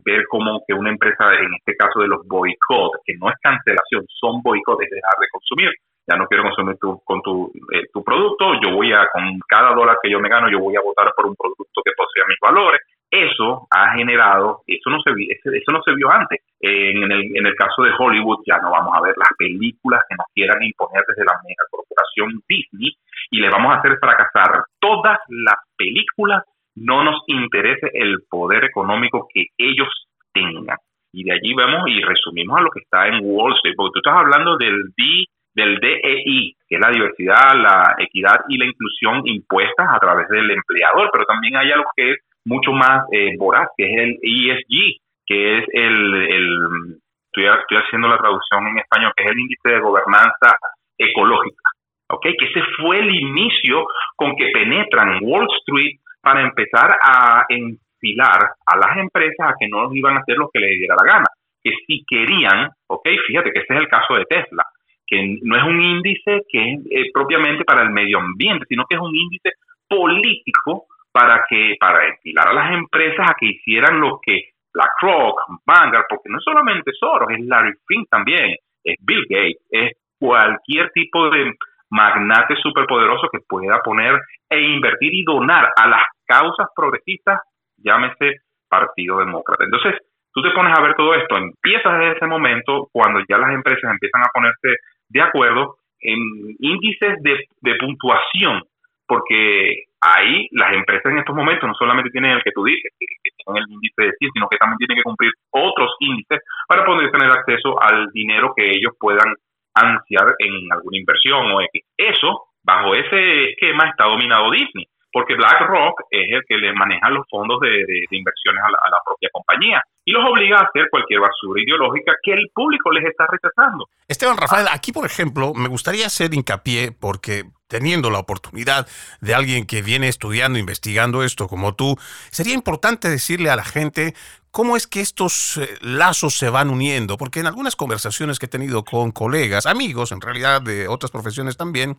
ver 0.06 0.24
como 0.30 0.62
que 0.68 0.74
una 0.74 0.92
empresa, 0.92 1.34
en 1.36 1.54
este 1.56 1.76
caso 1.76 2.00
de 2.00 2.08
los 2.08 2.26
boicots, 2.28 3.00
que 3.06 3.14
no 3.20 3.30
es 3.30 3.36
cancelación, 3.42 4.06
son 4.08 4.42
boicots, 4.42 4.84
es 4.84 4.92
dejar 4.92 5.16
de 5.20 5.28
consumir, 5.32 5.72
ya 6.10 6.18
no 6.18 6.26
quiero 6.28 6.44
consumir 6.44 6.78
tu, 6.80 7.00
con 7.04 7.22
tu, 7.22 7.52
eh, 7.72 7.86
tu 7.94 8.04
producto, 8.04 8.54
yo 8.64 8.76
voy 8.76 8.92
a, 8.94 9.08
con 9.12 9.40
cada 9.48 9.74
dólar 9.76 9.98
que 10.02 10.10
yo 10.10 10.20
me 10.20 10.30
gano, 10.30 10.50
yo 10.50 10.60
voy 10.60 10.76
a 10.76 10.82
votar 10.82 11.12
por 11.16 11.28
un 11.28 11.36
producto 11.36 11.82
que 11.84 11.92
posea 11.96 12.26
mis 12.28 12.40
valores. 12.42 12.82
Eso 13.12 13.68
ha 13.72 13.96
generado, 13.96 14.62
eso 14.68 14.90
no 14.92 15.00
se, 15.02 15.12
eso 15.12 15.72
no 15.72 15.82
se 15.82 15.96
vio 15.96 16.12
antes. 16.12 16.42
En 16.60 17.12
el, 17.12 17.38
en 17.38 17.46
el 17.46 17.56
caso 17.56 17.82
de 17.84 17.92
Hollywood 17.98 18.44
ya 18.46 18.60
no 18.60 18.70
vamos 18.72 18.94
a 18.96 19.02
ver 19.02 19.16
las 19.18 19.30
películas 19.38 20.04
que 20.08 20.16
nos 20.16 20.28
quieran 20.34 20.62
imponer 20.62 21.04
desde 21.08 21.26
la 21.26 21.40
mega 21.44 21.64
corporación 21.72 22.42
Disney 22.48 22.94
y 23.32 23.40
le 23.40 23.50
vamos 23.50 23.74
a 23.74 23.80
hacer 23.80 23.98
fracasar 24.00 24.64
todas 24.80 25.18
las 25.30 25.58
películas, 25.76 26.44
no 26.76 27.04
nos 27.04 27.22
interese 27.28 27.90
el 27.94 28.18
poder 28.30 28.64
económico 28.66 29.28
que 29.34 29.46
ellos 29.58 29.90
tengan. 30.34 30.78
Y 31.12 31.24
de 31.24 31.34
allí 31.34 31.54
vemos 31.56 31.88
y 31.88 32.02
resumimos 32.02 32.60
a 32.60 32.62
lo 32.62 32.70
que 32.70 32.82
está 32.82 33.08
en 33.08 33.22
Wall 33.24 33.54
Street, 33.56 33.74
porque 33.76 33.94
tú 33.94 34.00
estás 34.00 34.20
hablando 34.20 34.58
del 34.58 34.94
D 34.96 35.26
del 35.60 35.80
DEI, 35.80 36.56
que 36.68 36.76
es 36.76 36.82
la 36.82 36.92
diversidad, 36.92 37.56
la 37.56 37.96
equidad 37.98 38.46
y 38.48 38.58
la 38.58 38.66
inclusión 38.66 39.22
impuestas 39.26 39.88
a 39.90 40.00
través 40.00 40.28
del 40.30 40.50
empleador, 40.52 41.10
pero 41.12 41.26
también 41.26 41.58
hay 41.58 41.72
algo 41.72 41.90
que 41.96 42.12
es 42.12 42.18
mucho 42.46 42.72
más 42.72 43.04
eh, 43.12 43.36
voraz, 43.38 43.68
que 43.78 43.86
es 43.86 44.00
el 44.00 44.18
ESG, 44.22 45.02
que 45.26 45.58
es 45.60 45.66
el, 45.74 47.00
estoy, 47.28 47.78
haciendo 47.78 48.08
la 48.08 48.18
traducción 48.18 48.68
en 48.68 48.80
español, 48.80 49.14
que 49.16 49.24
es 49.24 49.32
el 49.32 49.40
índice 49.40 49.70
de 49.70 49.80
gobernanza 49.80 50.58
ecológica, 50.98 51.64
¿ok? 52.10 52.24
Que 52.24 52.46
ese 52.46 52.64
fue 52.78 53.00
el 53.00 53.14
inicio 53.14 53.86
con 54.16 54.36
que 54.36 54.50
penetran 54.52 55.20
Wall 55.22 55.48
Street 55.60 56.00
para 56.22 56.42
empezar 56.42 56.98
a 57.02 57.46
enfilar 57.50 58.52
a 58.66 58.78
las 58.78 58.98
empresas 58.98 59.52
a 59.52 59.56
que 59.60 59.68
no 59.68 59.94
iban 59.94 60.18
a 60.18 60.22
hacer 60.22 60.38
lo 60.38 60.50
que 60.52 60.60
les 60.60 60.78
diera 60.78 60.96
la 61.00 61.14
gana, 61.14 61.28
que 61.64 61.72
si 61.86 62.04
querían, 62.08 62.70
¿ok? 62.88 63.08
Fíjate 63.28 63.52
que 63.52 63.60
ese 63.60 63.74
es 63.74 63.80
el 63.80 63.88
caso 63.88 64.16
de 64.16 64.26
Tesla 64.26 64.64
que 65.10 65.38
no 65.42 65.58
es 65.58 65.64
un 65.64 65.82
índice 65.82 66.42
que 66.50 66.74
es 66.74 66.80
eh, 66.92 67.10
propiamente 67.14 67.64
para 67.64 67.82
el 67.82 67.90
medio 67.90 68.20
ambiente, 68.20 68.66
sino 68.70 68.86
que 68.88 68.96
es 68.96 69.02
un 69.02 69.16
índice 69.16 69.52
político 69.88 70.86
para 71.12 71.44
que 71.50 71.76
para 71.80 72.08
estilar 72.08 72.50
a 72.50 72.54
las 72.54 72.74
empresas 72.74 73.30
a 73.30 73.36
que 73.40 73.48
hicieran 73.48 74.00
lo 74.00 74.20
que 74.22 74.50
BlackRock, 74.74 75.42
Vanguard, 75.66 76.06
porque 76.08 76.30
no 76.30 76.38
es 76.38 76.44
solamente 76.44 76.92
Soros, 76.94 77.30
es 77.32 77.46
Larry 77.46 77.74
Fink 77.88 78.08
también, 78.10 78.56
es 78.84 78.96
Bill 79.02 79.26
Gates, 79.28 79.66
es 79.72 79.94
cualquier 80.20 80.92
tipo 80.92 81.30
de 81.32 81.54
magnate 81.90 82.56
superpoderoso 82.58 83.30
que 83.32 83.40
pueda 83.48 83.80
poner 83.82 84.20
e 84.50 84.62
invertir 84.62 85.14
y 85.14 85.24
donar 85.24 85.70
a 85.76 85.88
las 85.88 86.04
causas 86.26 86.68
progresistas, 86.76 87.40
llámese 87.78 88.42
Partido 88.70 89.18
Demócrata. 89.18 89.64
Entonces, 89.64 89.96
tú 90.32 90.42
te 90.42 90.52
pones 90.52 90.78
a 90.78 90.82
ver 90.82 90.94
todo 90.96 91.16
esto, 91.16 91.38
empiezas 91.38 92.00
desde 92.00 92.18
ese 92.18 92.28
momento, 92.28 92.90
cuando 92.92 93.22
ya 93.28 93.38
las 93.38 93.52
empresas 93.52 93.92
empiezan 93.92 94.22
a 94.22 94.32
ponerse 94.34 94.78
de 95.10 95.22
acuerdo 95.22 95.78
en 96.02 96.20
índices 96.60 97.22
de, 97.22 97.76
puntuación, 97.80 98.64
porque 99.06 99.84
ahí 100.02 100.48
las 100.52 100.74
empresas 100.74 101.12
en 101.12 101.20
estos 101.20 101.36
momentos 101.36 101.68
no 101.68 101.76
solamente 101.76 102.12
tienen 102.12 102.32
el 102.32 102.44
que 102.44 102.52
tú 102.52 102.64
dices, 102.64 102.92
que, 103.00 103.06
tienen 103.44 103.64
el 103.64 103.74
índice 103.74 104.04
de 104.04 104.12
100, 104.18 104.32
sino 104.34 104.48
que 104.48 104.58
también 104.58 104.78
tienen 104.78 104.98
que 104.98 105.04
cumplir 105.04 105.32
otros 105.52 105.92
índices 106.00 106.40
para 106.68 106.86
poder 106.86 107.12
tener 107.12 107.30
acceso 107.32 107.82
al 107.82 108.08
dinero 108.12 108.54
que 108.56 108.70
ellos 108.72 108.94
puedan 109.00 109.34
ansiar 109.74 110.36
en 110.40 110.72
alguna 110.72 110.98
inversión 110.98 111.52
o. 111.52 111.60
Eso, 111.98 112.46
bajo 112.64 112.96
ese 112.96 113.52
esquema, 113.52 113.90
está 113.90 114.06
dominado 114.06 114.52
Disney 114.52 114.88
porque 115.12 115.36
BlackRock 115.36 116.02
es 116.12 116.28
el 116.32 116.42
que 116.48 116.58
le 116.58 116.74
maneja 116.74 117.10
los 117.10 117.26
fondos 117.30 117.60
de, 117.62 117.84
inversiones 118.12 118.64
a 118.64 118.70
la, 118.70 118.98
propia 119.06 119.30
compañía 119.32 119.82
y 120.06 120.12
los 120.12 120.24
obliga 120.24 120.58
a 120.58 120.64
hacer 120.64 120.88
cualquier 120.90 121.20
basura 121.20 121.62
ideológica 121.62 122.14
que 122.24 122.34
el 122.34 122.48
público 122.54 122.92
les 122.92 123.06
está 123.06 123.26
rechazando. 123.28 123.86
Esteban 124.08 124.38
Rafael, 124.38 124.68
aquí 124.72 124.92
por 124.92 125.06
ejemplo, 125.06 125.54
me 125.54 125.68
gustaría 125.68 126.06
hacer 126.06 126.34
hincapié 126.34 126.92
porque 126.92 127.44
teniendo 127.68 128.10
la 128.10 128.20
oportunidad 128.20 128.88
de 129.22 129.36
alguien 129.36 129.66
que 129.66 129.82
viene 129.82 130.08
estudiando, 130.08 130.58
investigando 130.58 131.24
esto 131.24 131.48
como 131.48 131.76
tú, 131.76 131.96
sería 132.32 132.56
importante 132.56 133.10
decirle 133.10 133.52
a 133.52 133.56
la 133.56 133.64
gente 133.64 134.16
cómo 134.52 134.76
es 134.76 134.88
que 134.88 135.02
estos 135.02 135.58
eh, 135.58 135.78
lazos 135.82 136.38
se 136.38 136.50
van 136.50 136.70
uniendo, 136.70 137.18
porque 137.18 137.40
en 137.40 137.48
algunas 137.48 137.76
conversaciones 137.76 138.40
que 138.40 138.48
he 138.48 138.50
tenido 138.50 138.84
con 138.84 139.12
colegas, 139.12 139.66
amigos 139.66 140.12
en 140.12 140.22
realidad 140.22 140.62
de 140.62 140.88
otras 140.88 141.12
profesiones 141.12 141.58
también, 141.58 141.98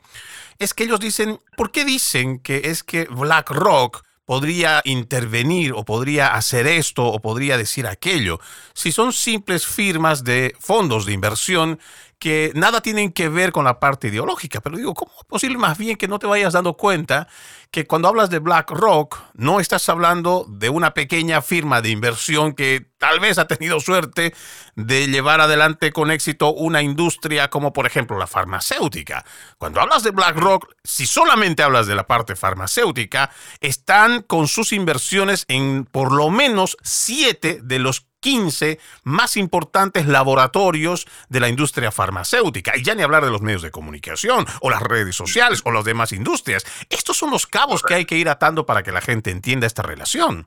es 0.58 0.74
que 0.74 0.84
ellos 0.84 1.00
dicen, 1.00 1.40
¿por 1.56 1.72
qué 1.72 1.84
dicen 1.84 2.38
que 2.38 2.62
es 2.64 2.82
que 2.82 3.04
BlackRock 3.04 4.02
podría 4.30 4.80
intervenir 4.84 5.72
o 5.74 5.84
podría 5.84 6.34
hacer 6.34 6.68
esto 6.68 7.04
o 7.04 7.18
podría 7.20 7.56
decir 7.56 7.88
aquello, 7.88 8.38
si 8.74 8.92
son 8.92 9.12
simples 9.12 9.66
firmas 9.66 10.22
de 10.22 10.54
fondos 10.60 11.04
de 11.04 11.12
inversión 11.12 11.80
que 12.20 12.52
nada 12.54 12.80
tienen 12.80 13.10
que 13.10 13.28
ver 13.28 13.50
con 13.50 13.64
la 13.64 13.80
parte 13.80 14.06
ideológica. 14.06 14.60
Pero 14.60 14.76
digo, 14.76 14.94
¿cómo 14.94 15.10
es 15.18 15.24
posible 15.24 15.58
más 15.58 15.76
bien 15.78 15.96
que 15.96 16.06
no 16.06 16.20
te 16.20 16.28
vayas 16.28 16.52
dando 16.52 16.74
cuenta 16.74 17.26
que 17.70 17.86
cuando 17.86 18.08
hablas 18.08 18.30
de 18.30 18.40
BlackRock 18.40 19.16
no 19.34 19.60
estás 19.60 19.88
hablando 19.88 20.44
de 20.48 20.68
una 20.68 20.92
pequeña 20.92 21.40
firma 21.40 21.80
de 21.80 21.90
inversión 21.90 22.52
que 22.52 22.90
tal 22.98 23.20
vez 23.20 23.38
ha 23.38 23.46
tenido 23.46 23.78
suerte 23.78 24.34
de 24.74 25.06
llevar 25.06 25.40
adelante 25.40 25.92
con 25.92 26.10
éxito 26.10 26.52
una 26.52 26.82
industria 26.82 27.48
como 27.48 27.72
por 27.72 27.86
ejemplo 27.86 28.18
la 28.18 28.26
farmacéutica? 28.26 29.24
Cuando 29.56 29.80
hablas 29.80 30.02
de 30.02 30.10
BlackRock, 30.10 30.74
si 30.82 31.06
solamente 31.06 31.62
hablas 31.62 31.86
de 31.86 31.94
la 31.94 32.06
parte 32.06 32.34
farmacéutica, 32.34 33.30
están 33.60 34.22
con 34.22 34.48
sus 34.48 34.72
inversiones 34.72 35.44
en 35.48 35.84
por 35.84 36.12
lo 36.12 36.30
menos 36.30 36.76
siete 36.82 37.60
de 37.62 37.78
los 37.78 38.10
15 38.20 38.78
más 39.02 39.36
importantes 39.36 40.06
laboratorios 40.06 41.06
de 41.28 41.40
la 41.40 41.48
industria 41.48 41.90
farmacéutica. 41.90 42.76
Y 42.76 42.82
ya 42.82 42.94
ni 42.94 43.02
hablar 43.02 43.24
de 43.24 43.30
los 43.30 43.40
medios 43.40 43.62
de 43.62 43.70
comunicación 43.70 44.46
o 44.60 44.70
las 44.70 44.82
redes 44.82 45.16
sociales 45.16 45.62
o 45.64 45.72
las 45.72 45.84
demás 45.84 46.12
industrias. 46.12 46.64
Estos 46.90 47.16
son 47.16 47.30
los 47.30 47.46
cabos 47.60 47.82
que 47.82 47.94
hay 47.94 48.04
que 48.06 48.16
ir 48.16 48.28
atando 48.28 48.64
para 48.64 48.82
que 48.82 48.92
la 48.92 49.00
gente 49.00 49.30
entienda 49.30 49.66
esta 49.66 49.82
relación. 49.82 50.46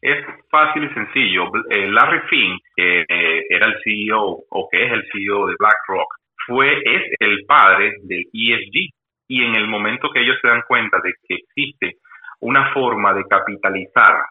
Es 0.00 0.24
fácil 0.50 0.84
y 0.84 0.94
sencillo. 0.94 1.50
Eh, 1.70 1.88
Larry 1.88 2.20
Fink, 2.28 2.62
que 2.76 3.00
eh, 3.08 3.46
era 3.48 3.66
el 3.66 3.76
CEO 3.82 4.44
o 4.48 4.68
que 4.70 4.84
es 4.84 4.92
el 4.92 5.02
CEO 5.12 5.46
de 5.46 5.54
BlackRock, 5.58 6.14
fue, 6.46 6.78
es 6.84 7.02
el 7.18 7.44
padre 7.46 7.94
del 8.02 8.24
ESG. 8.32 8.90
Y 9.28 9.44
en 9.44 9.56
el 9.56 9.66
momento 9.66 10.10
que 10.10 10.20
ellos 10.20 10.36
se 10.42 10.48
dan 10.48 10.62
cuenta 10.68 10.98
de 11.02 11.12
que 11.26 11.34
existe 11.34 11.98
una 12.40 12.72
forma 12.72 13.14
de 13.14 13.24
capitalizar 13.24 14.26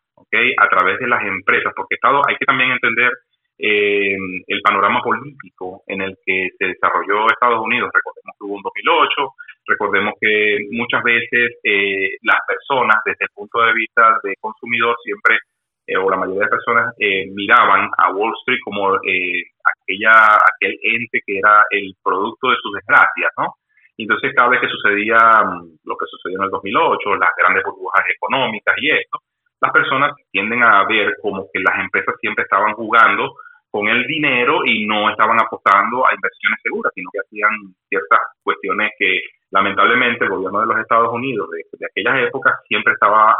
a 0.57 0.69
través 0.69 0.99
de 0.99 1.07
las 1.07 1.23
empresas, 1.23 1.73
porque 1.75 1.95
Estado, 1.95 2.21
hay 2.27 2.35
que 2.37 2.45
también 2.45 2.71
entender 2.71 3.11
eh, 3.57 4.15
el 4.47 4.61
panorama 4.61 5.01
político 5.01 5.83
en 5.87 6.01
el 6.01 6.15
que 6.25 6.49
se 6.57 6.65
desarrolló 6.67 7.27
Estados 7.27 7.61
Unidos. 7.61 7.91
Recordemos 7.93 8.35
que 8.37 8.45
hubo 8.45 8.55
un 8.55 8.61
2008, 8.63 9.33
recordemos 9.67 10.13
que 10.19 10.59
muchas 10.71 11.03
veces 11.03 11.57
eh, 11.63 12.17
las 12.23 12.39
personas, 12.47 12.97
desde 13.05 13.25
el 13.25 13.31
punto 13.33 13.61
de 13.61 13.73
vista 13.73 14.17
de 14.23 14.35
consumidor, 14.39 14.95
siempre, 15.03 15.39
eh, 15.87 15.97
o 15.97 16.09
la 16.09 16.17
mayoría 16.17 16.43
de 16.43 16.57
personas, 16.57 16.93
miraban 17.33 17.89
a 17.97 18.11
Wall 18.11 18.33
Street 18.41 18.59
como 18.63 18.95
aquella, 18.95 20.13
aquel 20.55 20.77
ente 20.83 21.21
que 21.25 21.37
era 21.39 21.63
el 21.69 21.93
producto 22.03 22.49
de 22.49 22.57
sus 22.61 22.73
desgracias, 22.73 23.31
¿no? 23.37 23.55
Entonces, 23.97 24.33
cada 24.35 24.49
vez 24.49 24.61
que 24.61 24.67
sucedía 24.67 25.17
mm, 25.45 25.77
lo 25.85 25.95
que 25.97 26.05
sucedió 26.09 26.39
en 26.39 26.45
el 26.45 26.49
2008, 26.51 27.15
las 27.15 27.29
grandes 27.37 27.63
burbujas 27.63 28.03
económicas 28.09 28.75
y 28.81 28.89
esto, 28.89 29.19
las 29.61 29.71
personas 29.71 30.13
tienden 30.31 30.63
a 30.63 30.85
ver 30.87 31.15
como 31.21 31.47
que 31.53 31.59
las 31.59 31.77
empresas 31.79 32.15
siempre 32.19 32.43
estaban 32.43 32.73
jugando 32.73 33.35
con 33.69 33.87
el 33.87 34.05
dinero 34.07 34.65
y 34.65 34.85
no 34.85 35.09
estaban 35.09 35.39
apostando 35.39 36.05
a 36.05 36.13
inversiones 36.13 36.59
seguras, 36.63 36.91
sino 36.95 37.09
que 37.13 37.19
hacían 37.19 37.51
ciertas 37.87 38.19
cuestiones 38.43 38.91
que 38.97 39.21
lamentablemente 39.51 40.23
el 40.23 40.31
gobierno 40.31 40.61
de 40.61 40.67
los 40.67 40.79
Estados 40.79 41.13
Unidos 41.13 41.49
de, 41.51 41.85
aquellas 41.85 42.27
épocas 42.27 42.59
siempre 42.67 42.93
estaba 42.93 43.37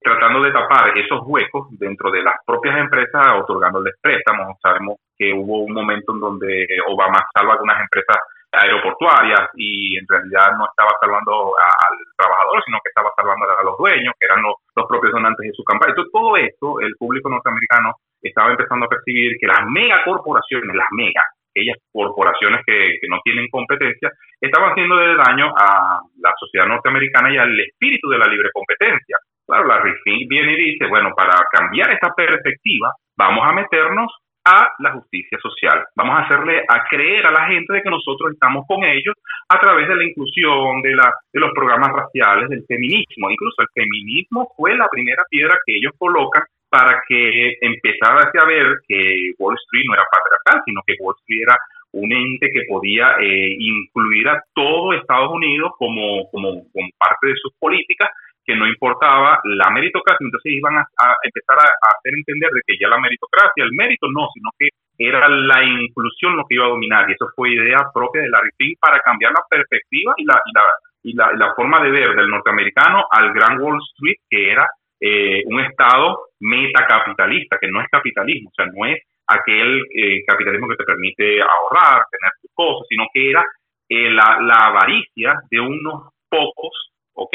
tratando 0.00 0.42
de 0.42 0.52
tapar 0.52 0.96
esos 0.98 1.20
huecos 1.24 1.68
dentro 1.78 2.10
de 2.10 2.22
las 2.22 2.34
propias 2.44 2.76
empresas 2.78 3.32
otorgándoles 3.40 3.94
préstamos. 4.00 4.58
Sabemos 4.60 4.98
que 5.16 5.32
hubo 5.32 5.64
un 5.64 5.72
momento 5.72 6.12
en 6.14 6.20
donde 6.20 6.66
Obama 6.88 7.18
salva 7.34 7.54
algunas 7.54 7.80
empresas 7.80 8.18
aeroportuarias 8.52 9.50
y 9.54 9.98
en 9.98 10.06
realidad 10.08 10.56
no 10.56 10.66
estaba 10.66 10.90
salvando 11.00 11.52
al 11.58 11.96
trabajador, 12.16 12.62
sino 12.64 12.78
que 12.82 12.88
estaba 12.88 13.10
salvando 13.16 13.46
a 13.46 13.64
los 13.64 13.76
dueños, 13.78 14.14
que 14.18 14.26
eran 14.26 14.42
los, 14.42 14.54
propios 14.88 15.12
donantes 15.12 15.46
de 15.46 15.52
su 15.52 15.64
campaña. 15.64 15.90
Entonces, 15.90 16.12
todo 16.12 16.36
esto, 16.36 16.80
el 16.80 16.94
público 16.96 17.28
norteamericano 17.28 17.94
estaba 18.22 18.50
empezando 18.50 18.86
a 18.86 18.88
percibir 18.88 19.36
que 19.38 19.46
las 19.46 19.66
megacorporaciones, 19.66 20.74
las 20.74 20.88
megas, 20.92 21.24
aquellas 21.56 21.76
corporaciones 21.92 22.60
que, 22.66 22.98
no 23.08 23.20
tienen 23.24 23.48
competencia, 23.50 24.10
estaban 24.40 24.70
haciendo 24.70 24.96
de 24.96 25.16
daño 25.16 25.52
a 25.56 26.00
la 26.20 26.32
sociedad 26.38 26.66
norteamericana 26.66 27.32
y 27.32 27.38
al 27.38 27.58
espíritu 27.58 28.08
de 28.08 28.18
la 28.18 28.26
libre 28.26 28.50
competencia. 28.52 29.16
Claro, 29.46 29.66
la 29.66 29.80
RIFIN 29.80 30.28
viene 30.28 30.52
y 30.52 30.72
dice, 30.72 30.86
bueno, 30.86 31.10
para 31.16 31.38
cambiar 31.52 31.90
esta 31.92 32.12
perspectiva, 32.14 32.92
vamos 33.16 33.46
a 33.46 33.52
meternos 33.52 34.12
a 34.44 34.68
la 34.78 34.92
justicia 34.92 35.38
social. 35.42 35.84
Vamos 35.96 36.18
a 36.18 36.22
hacerle 36.22 36.62
a 36.68 36.84
creer 36.88 37.26
a 37.26 37.32
la 37.32 37.46
gente 37.46 37.72
de 37.72 37.82
que 37.82 37.90
nosotros 37.90 38.32
estamos 38.32 38.64
con 38.68 38.84
ellos 38.84 39.14
a 39.48 39.58
través 39.58 39.88
de 39.88 39.96
la 39.96 40.04
inclusión, 40.04 40.82
de, 40.82 40.94
la, 40.94 41.12
de 41.32 41.40
los 41.40 41.50
programas 41.52 41.90
raciales, 41.92 42.48
del 42.48 42.64
feminismo. 42.66 43.30
Incluso 43.30 43.62
el 43.62 43.68
feminismo 43.74 44.48
fue 44.56 44.76
la 44.76 44.86
primera 44.88 45.24
piedra 45.28 45.58
que 45.66 45.76
ellos 45.76 45.92
colocan 45.98 46.44
para 46.76 47.00
que 47.08 47.56
empezara 47.62 48.30
a 48.30 48.44
ver 48.44 48.66
que 48.86 49.32
Wall 49.38 49.56
Street 49.64 49.86
no 49.88 49.94
era 49.94 50.04
patriarcal, 50.12 50.62
sino 50.66 50.82
que 50.86 50.94
Wall 51.00 51.16
Street 51.20 51.42
era 51.48 51.56
un 51.92 52.12
ente 52.12 52.50
que 52.52 52.68
podía 52.68 53.16
eh, 53.18 53.56
incluir 53.58 54.28
a 54.28 54.42
todo 54.52 54.92
Estados 54.92 55.30
Unidos 55.32 55.72
como, 55.78 56.28
como, 56.30 56.68
como 56.70 56.88
parte 56.98 57.28
de 57.28 57.40
sus 57.40 57.54
políticas 57.58 58.10
que 58.44 58.54
no 58.54 58.66
importaba 58.68 59.40
la 59.44 59.70
meritocracia, 59.70 60.22
entonces 60.22 60.52
iban 60.52 60.76
a, 60.76 60.84
empezar 61.24 61.58
a, 61.58 61.64
hacer 61.64 62.12
entender 62.14 62.50
de 62.52 62.60
que 62.64 62.76
ya 62.78 62.88
la 62.88 63.00
meritocracia, 63.00 63.64
el 63.64 63.72
mérito 63.72 64.06
no, 64.12 64.28
sino 64.34 64.50
que 64.58 64.68
era 64.98 65.28
la 65.28 65.64
inclusión 65.64 66.36
lo 66.36 66.44
que 66.46 66.54
iba 66.54 66.66
a 66.66 66.76
dominar, 66.76 67.08
y 67.08 67.14
eso 67.14 67.26
fue 67.34 67.54
idea 67.54 67.88
propia 67.92 68.22
de 68.22 68.28
Larry 68.28 68.50
King 68.56 68.74
para 68.78 69.00
cambiar 69.00 69.32
la 69.32 69.42
perspectiva 69.48 70.14
y 70.16 70.24
la, 70.24 70.40
y 70.44 70.52
la, 70.54 71.32
y 71.32 71.38
la, 71.38 71.54
forma 71.54 71.80
de 71.80 71.90
ver 71.90 72.14
del 72.14 72.28
norteamericano 72.28 73.04
al 73.10 73.32
gran 73.32 73.60
Wall 73.60 73.80
Street, 73.94 74.18
que 74.30 74.52
era 74.52 74.68
eh, 75.00 75.42
un 75.46 75.60
estado 75.60 76.28
metacapitalista, 76.40 77.58
que 77.60 77.68
no 77.68 77.80
es 77.80 77.88
capitalismo, 77.88 78.50
o 78.50 78.54
sea, 78.54 78.66
no 78.66 78.86
es 78.86 79.02
aquel 79.26 79.82
eh, 79.94 80.24
capitalismo 80.26 80.68
que 80.68 80.76
te 80.76 80.84
permite 80.84 81.40
ahorrar, 81.40 82.02
tener 82.10 82.32
tus 82.40 82.50
cosas, 82.54 82.86
sino 82.88 83.06
que 83.12 83.30
era 83.30 83.44
eh, 83.88 84.10
la, 84.10 84.38
la 84.40 84.66
avaricia 84.66 85.34
de 85.50 85.60
unos 85.60 86.12
pocos, 86.28 86.92
¿ok? 87.14 87.34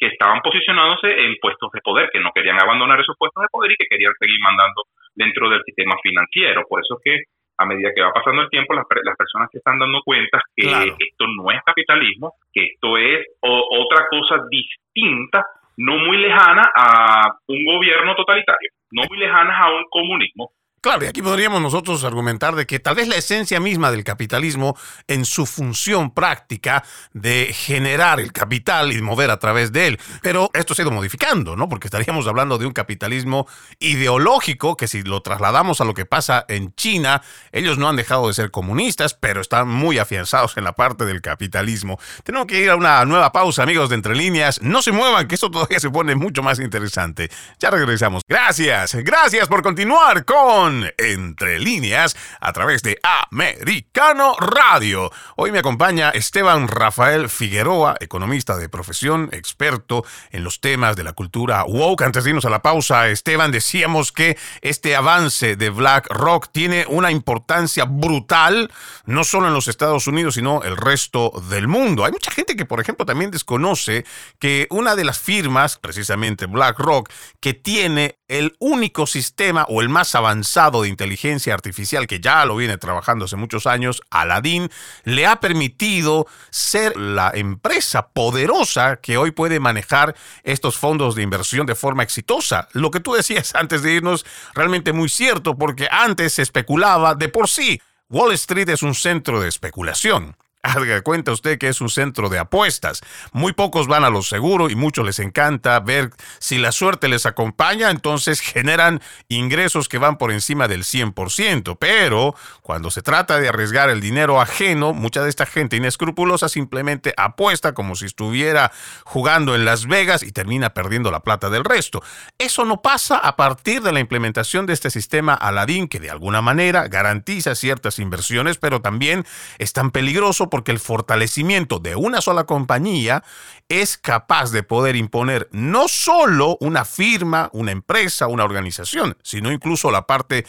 que 0.00 0.06
estaban 0.06 0.40
posicionándose 0.40 1.08
en 1.08 1.36
puestos 1.40 1.70
de 1.72 1.80
poder, 1.82 2.08
que 2.10 2.20
no 2.20 2.32
querían 2.34 2.58
abandonar 2.58 2.98
esos 2.98 3.16
puestos 3.18 3.42
de 3.42 3.48
poder 3.52 3.72
y 3.72 3.76
que 3.76 3.86
querían 3.86 4.14
seguir 4.18 4.40
mandando 4.40 4.84
dentro 5.14 5.50
del 5.50 5.62
sistema 5.62 5.94
financiero. 6.02 6.62
Por 6.66 6.80
eso 6.80 6.96
es 6.96 7.00
que 7.04 7.24
a 7.58 7.66
medida 7.66 7.92
que 7.94 8.00
va 8.00 8.10
pasando 8.10 8.40
el 8.40 8.48
tiempo, 8.48 8.72
las, 8.72 8.86
personas 8.88 9.50
se 9.52 9.58
están 9.58 9.78
dando 9.78 10.00
cuenta 10.02 10.40
que 10.56 10.64
esto 10.64 11.26
no 11.36 11.50
es 11.50 11.60
capitalismo, 11.62 12.32
que 12.50 12.64
esto 12.64 12.96
es 12.96 13.26
otra 13.42 14.08
cosa 14.08 14.42
distinta, 14.48 15.44
no 15.80 15.96
muy 15.96 16.18
lejana 16.18 16.70
a 16.76 17.26
un 17.48 17.64
gobierno 17.64 18.14
totalitario, 18.14 18.70
no 18.90 19.02
muy 19.08 19.16
lejana 19.16 19.56
a 19.56 19.70
un 19.70 19.84
comunismo, 19.90 20.50
Claro, 20.82 21.04
y 21.04 21.08
aquí 21.08 21.20
podríamos 21.20 21.60
nosotros 21.60 22.04
argumentar 22.04 22.54
de 22.54 22.66
que 22.66 22.80
tal 22.80 22.94
vez 22.94 23.06
la 23.06 23.16
esencia 23.16 23.60
misma 23.60 23.90
del 23.90 24.02
capitalismo 24.02 24.78
en 25.08 25.26
su 25.26 25.44
función 25.44 26.10
práctica 26.14 26.82
de 27.12 27.52
generar 27.52 28.18
el 28.18 28.32
capital 28.32 28.90
y 28.90 29.02
mover 29.02 29.30
a 29.30 29.38
través 29.38 29.72
de 29.72 29.88
él, 29.88 30.00
pero 30.22 30.48
esto 30.54 30.74
se 30.74 30.80
ha 30.80 30.84
ido 30.84 30.90
modificando, 30.90 31.54
¿no? 31.54 31.68
Porque 31.68 31.86
estaríamos 31.86 32.26
hablando 32.26 32.56
de 32.56 32.64
un 32.64 32.72
capitalismo 32.72 33.46
ideológico 33.78 34.78
que 34.78 34.88
si 34.88 35.02
lo 35.02 35.20
trasladamos 35.20 35.82
a 35.82 35.84
lo 35.84 35.92
que 35.92 36.06
pasa 36.06 36.46
en 36.48 36.74
China, 36.76 37.20
ellos 37.52 37.76
no 37.76 37.86
han 37.86 37.96
dejado 37.96 38.28
de 38.28 38.32
ser 38.32 38.50
comunistas, 38.50 39.12
pero 39.12 39.42
están 39.42 39.68
muy 39.68 39.98
afianzados 39.98 40.56
en 40.56 40.64
la 40.64 40.72
parte 40.72 41.04
del 41.04 41.20
capitalismo. 41.20 41.98
Tenemos 42.24 42.46
que 42.46 42.58
ir 42.58 42.70
a 42.70 42.76
una 42.76 43.04
nueva 43.04 43.32
pausa, 43.32 43.64
amigos 43.64 43.90
de 43.90 43.96
Entre 43.96 44.16
Líneas. 44.16 44.62
No 44.62 44.80
se 44.80 44.92
muevan, 44.92 45.28
que 45.28 45.34
esto 45.34 45.50
todavía 45.50 45.78
se 45.78 45.90
pone 45.90 46.14
mucho 46.14 46.42
más 46.42 46.58
interesante. 46.58 47.30
Ya 47.58 47.68
regresamos. 47.68 48.22
Gracias, 48.26 48.94
gracias 48.94 49.46
por 49.46 49.62
continuar 49.62 50.24
con 50.24 50.69
entre 50.98 51.58
líneas 51.58 52.16
a 52.40 52.52
través 52.52 52.82
de 52.82 52.98
Americano 53.02 54.34
Radio. 54.38 55.10
Hoy 55.36 55.52
me 55.52 55.58
acompaña 55.58 56.10
Esteban 56.10 56.68
Rafael 56.68 57.28
Figueroa, 57.28 57.96
economista 58.00 58.56
de 58.56 58.68
profesión, 58.68 59.28
experto 59.32 60.04
en 60.30 60.44
los 60.44 60.60
temas 60.60 60.96
de 60.96 61.04
la 61.04 61.12
cultura 61.12 61.64
woke. 61.64 62.02
Antes 62.02 62.24
de 62.24 62.30
irnos 62.30 62.44
a 62.44 62.50
la 62.50 62.62
pausa, 62.62 63.08
Esteban, 63.08 63.50
decíamos 63.50 64.12
que 64.12 64.38
este 64.62 64.94
avance 64.94 65.56
de 65.56 65.70
Black 65.70 66.06
Rock 66.10 66.48
tiene 66.52 66.84
una 66.88 67.10
importancia 67.10 67.84
brutal, 67.84 68.70
no 69.06 69.24
solo 69.24 69.48
en 69.48 69.54
los 69.54 69.68
Estados 69.68 70.06
Unidos, 70.06 70.34
sino 70.34 70.62
el 70.62 70.76
resto 70.76 71.32
del 71.50 71.68
mundo. 71.68 72.04
Hay 72.04 72.12
mucha 72.12 72.30
gente 72.30 72.56
que, 72.56 72.64
por 72.64 72.80
ejemplo, 72.80 73.04
también 73.04 73.30
desconoce 73.30 74.04
que 74.38 74.66
una 74.70 74.94
de 74.94 75.04
las 75.04 75.18
firmas, 75.18 75.78
precisamente 75.78 76.46
BlackRock, 76.46 77.10
que 77.40 77.54
tiene 77.54 78.19
el 78.30 78.54
único 78.60 79.08
sistema 79.08 79.66
o 79.68 79.82
el 79.82 79.88
más 79.88 80.14
avanzado 80.14 80.82
de 80.82 80.88
inteligencia 80.88 81.52
artificial 81.52 82.06
que 82.06 82.20
ya 82.20 82.44
lo 82.44 82.54
viene 82.54 82.78
trabajando 82.78 83.24
hace 83.24 83.34
muchos 83.34 83.66
años, 83.66 84.02
Aladdin, 84.08 84.70
le 85.02 85.26
ha 85.26 85.40
permitido 85.40 86.28
ser 86.50 86.96
la 86.96 87.32
empresa 87.34 88.08
poderosa 88.08 88.96
que 88.96 89.16
hoy 89.16 89.32
puede 89.32 89.58
manejar 89.58 90.14
estos 90.44 90.78
fondos 90.78 91.16
de 91.16 91.22
inversión 91.22 91.66
de 91.66 91.74
forma 91.74 92.04
exitosa. 92.04 92.68
Lo 92.72 92.92
que 92.92 93.00
tú 93.00 93.14
decías 93.14 93.54
antes 93.56 93.82
de 93.82 93.94
irnos, 93.94 94.24
realmente 94.54 94.92
muy 94.92 95.08
cierto, 95.08 95.58
porque 95.58 95.88
antes 95.90 96.34
se 96.34 96.42
especulaba 96.42 97.16
de 97.16 97.28
por 97.28 97.48
sí. 97.48 97.82
Wall 98.08 98.32
Street 98.32 98.68
es 98.68 98.82
un 98.82 98.94
centro 98.94 99.40
de 99.40 99.48
especulación. 99.48 100.36
Haga 100.62 101.00
cuenta 101.00 101.32
usted 101.32 101.56
que 101.56 101.68
es 101.68 101.80
un 101.80 101.88
centro 101.88 102.28
de 102.28 102.38
apuestas. 102.38 103.00
Muy 103.32 103.54
pocos 103.54 103.86
van 103.86 104.04
a 104.04 104.10
lo 104.10 104.20
seguro 104.20 104.68
y 104.68 104.74
muchos 104.74 105.06
les 105.06 105.18
encanta 105.18 105.80
ver 105.80 106.10
si 106.38 106.58
la 106.58 106.70
suerte 106.70 107.08
les 107.08 107.24
acompaña, 107.24 107.90
entonces 107.90 108.40
generan 108.42 109.00
ingresos 109.28 109.88
que 109.88 109.96
van 109.96 110.18
por 110.18 110.30
encima 110.30 110.68
del 110.68 110.84
100%. 110.84 111.78
Pero 111.80 112.34
cuando 112.60 112.90
se 112.90 113.00
trata 113.00 113.40
de 113.40 113.48
arriesgar 113.48 113.88
el 113.88 114.02
dinero 114.02 114.38
ajeno, 114.38 114.92
mucha 114.92 115.22
de 115.22 115.30
esta 115.30 115.46
gente 115.46 115.76
inescrupulosa 115.76 116.50
simplemente 116.50 117.14
apuesta 117.16 117.72
como 117.72 117.96
si 117.96 118.04
estuviera 118.04 118.70
jugando 119.04 119.54
en 119.54 119.64
Las 119.64 119.86
Vegas 119.86 120.22
y 120.22 120.30
termina 120.30 120.74
perdiendo 120.74 121.10
la 121.10 121.20
plata 121.20 121.48
del 121.48 121.64
resto. 121.64 122.02
Eso 122.36 122.66
no 122.66 122.82
pasa 122.82 123.16
a 123.16 123.34
partir 123.34 123.80
de 123.80 123.92
la 123.92 124.00
implementación 124.00 124.66
de 124.66 124.74
este 124.74 124.90
sistema 124.90 125.32
Aladdin 125.32 125.88
que 125.88 126.00
de 126.00 126.10
alguna 126.10 126.42
manera 126.42 126.86
garantiza 126.88 127.54
ciertas 127.54 127.98
inversiones, 127.98 128.58
pero 128.58 128.82
también 128.82 129.24
es 129.56 129.72
tan 129.72 129.90
peligroso 129.90 130.49
porque 130.50 130.72
el 130.72 130.78
fortalecimiento 130.78 131.78
de 131.78 131.96
una 131.96 132.20
sola 132.20 132.44
compañía 132.44 133.22
es 133.68 133.96
capaz 133.96 134.52
de 134.52 134.62
poder 134.62 134.96
imponer 134.96 135.48
no 135.52 135.88
solo 135.88 136.56
una 136.60 136.84
firma, 136.84 137.48
una 137.52 137.72
empresa, 137.72 138.26
una 138.26 138.44
organización, 138.44 139.14
sino 139.22 139.52
incluso 139.52 139.90
la 139.90 140.02
parte 140.02 140.44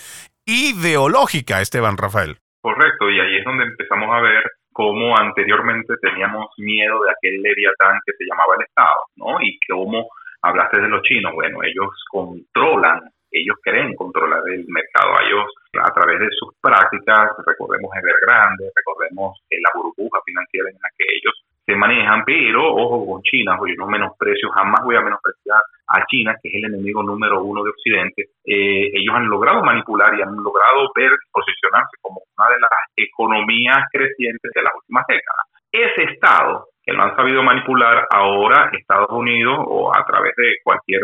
ideológica, 0.45 1.61
Esteban 1.61 1.97
Rafael. 1.97 2.37
Correcto, 2.61 3.09
y 3.09 3.19
ahí 3.19 3.37
es 3.37 3.45
donde 3.45 3.63
empezamos 3.63 4.09
a 4.11 4.21
ver 4.21 4.43
cómo 4.73 5.17
anteriormente 5.17 5.93
teníamos 6.01 6.47
miedo 6.57 7.03
de 7.03 7.11
aquel 7.11 7.41
leviatán 7.41 7.99
que 8.05 8.13
se 8.17 8.25
llamaba 8.25 8.55
el 8.57 8.65
Estado, 8.65 8.99
¿no? 9.15 9.41
Y 9.41 9.59
cómo 9.67 10.09
hablaste 10.41 10.81
de 10.81 10.87
los 10.87 11.01
chinos, 11.03 11.33
bueno, 11.33 11.59
ellos 11.63 11.89
controlan 12.09 13.01
ellos 13.31 13.57
creen 13.63 13.95
controlar 13.95 14.41
el 14.47 14.65
mercado. 14.67 15.13
Ellos, 15.25 15.45
a 15.81 15.91
través 15.93 16.19
de 16.19 16.29
sus 16.37 16.53
prácticas, 16.61 17.31
recordemos 17.45 17.91
Evergrande, 17.95 18.71
recordemos 18.75 19.39
la 19.49 19.69
burbuja 19.73 20.19
financiera 20.25 20.69
en 20.69 20.75
la 20.75 20.89
que 20.97 21.05
ellos 21.15 21.33
se 21.65 21.75
manejan, 21.75 22.23
pero 22.25 22.73
ojo 22.73 23.05
con 23.05 23.21
China, 23.21 23.57
yo 23.67 23.75
no 23.77 23.87
menosprecio, 23.87 24.49
jamás 24.49 24.81
voy 24.83 24.95
a 24.95 25.01
menospreciar 25.01 25.61
a 25.87 26.05
China, 26.07 26.35
que 26.41 26.49
es 26.49 26.55
el 26.55 26.65
enemigo 26.65 27.03
número 27.03 27.43
uno 27.43 27.63
de 27.63 27.69
Occidente. 27.69 28.23
Eh, 28.43 28.91
ellos 28.93 29.15
han 29.15 29.27
logrado 29.27 29.63
manipular 29.63 30.13
y 30.17 30.21
han 30.21 30.35
logrado 30.35 30.91
ver, 30.95 31.11
posicionarse 31.31 31.97
como 32.01 32.21
una 32.37 32.49
de 32.49 32.59
las 32.59 32.71
economías 32.95 33.85
crecientes 33.91 34.51
de 34.53 34.63
las 34.63 34.73
últimas 34.75 35.05
décadas. 35.07 35.45
Ese 35.71 36.13
Estado 36.13 36.67
que 36.83 36.93
lo 36.93 37.03
han 37.03 37.15
sabido 37.15 37.43
manipular 37.43 38.07
ahora 38.09 38.71
Estados 38.73 39.11
Unidos 39.11 39.59
o 39.67 39.95
a 39.95 40.03
través 40.05 40.35
de 40.35 40.55
cualquier 40.63 41.01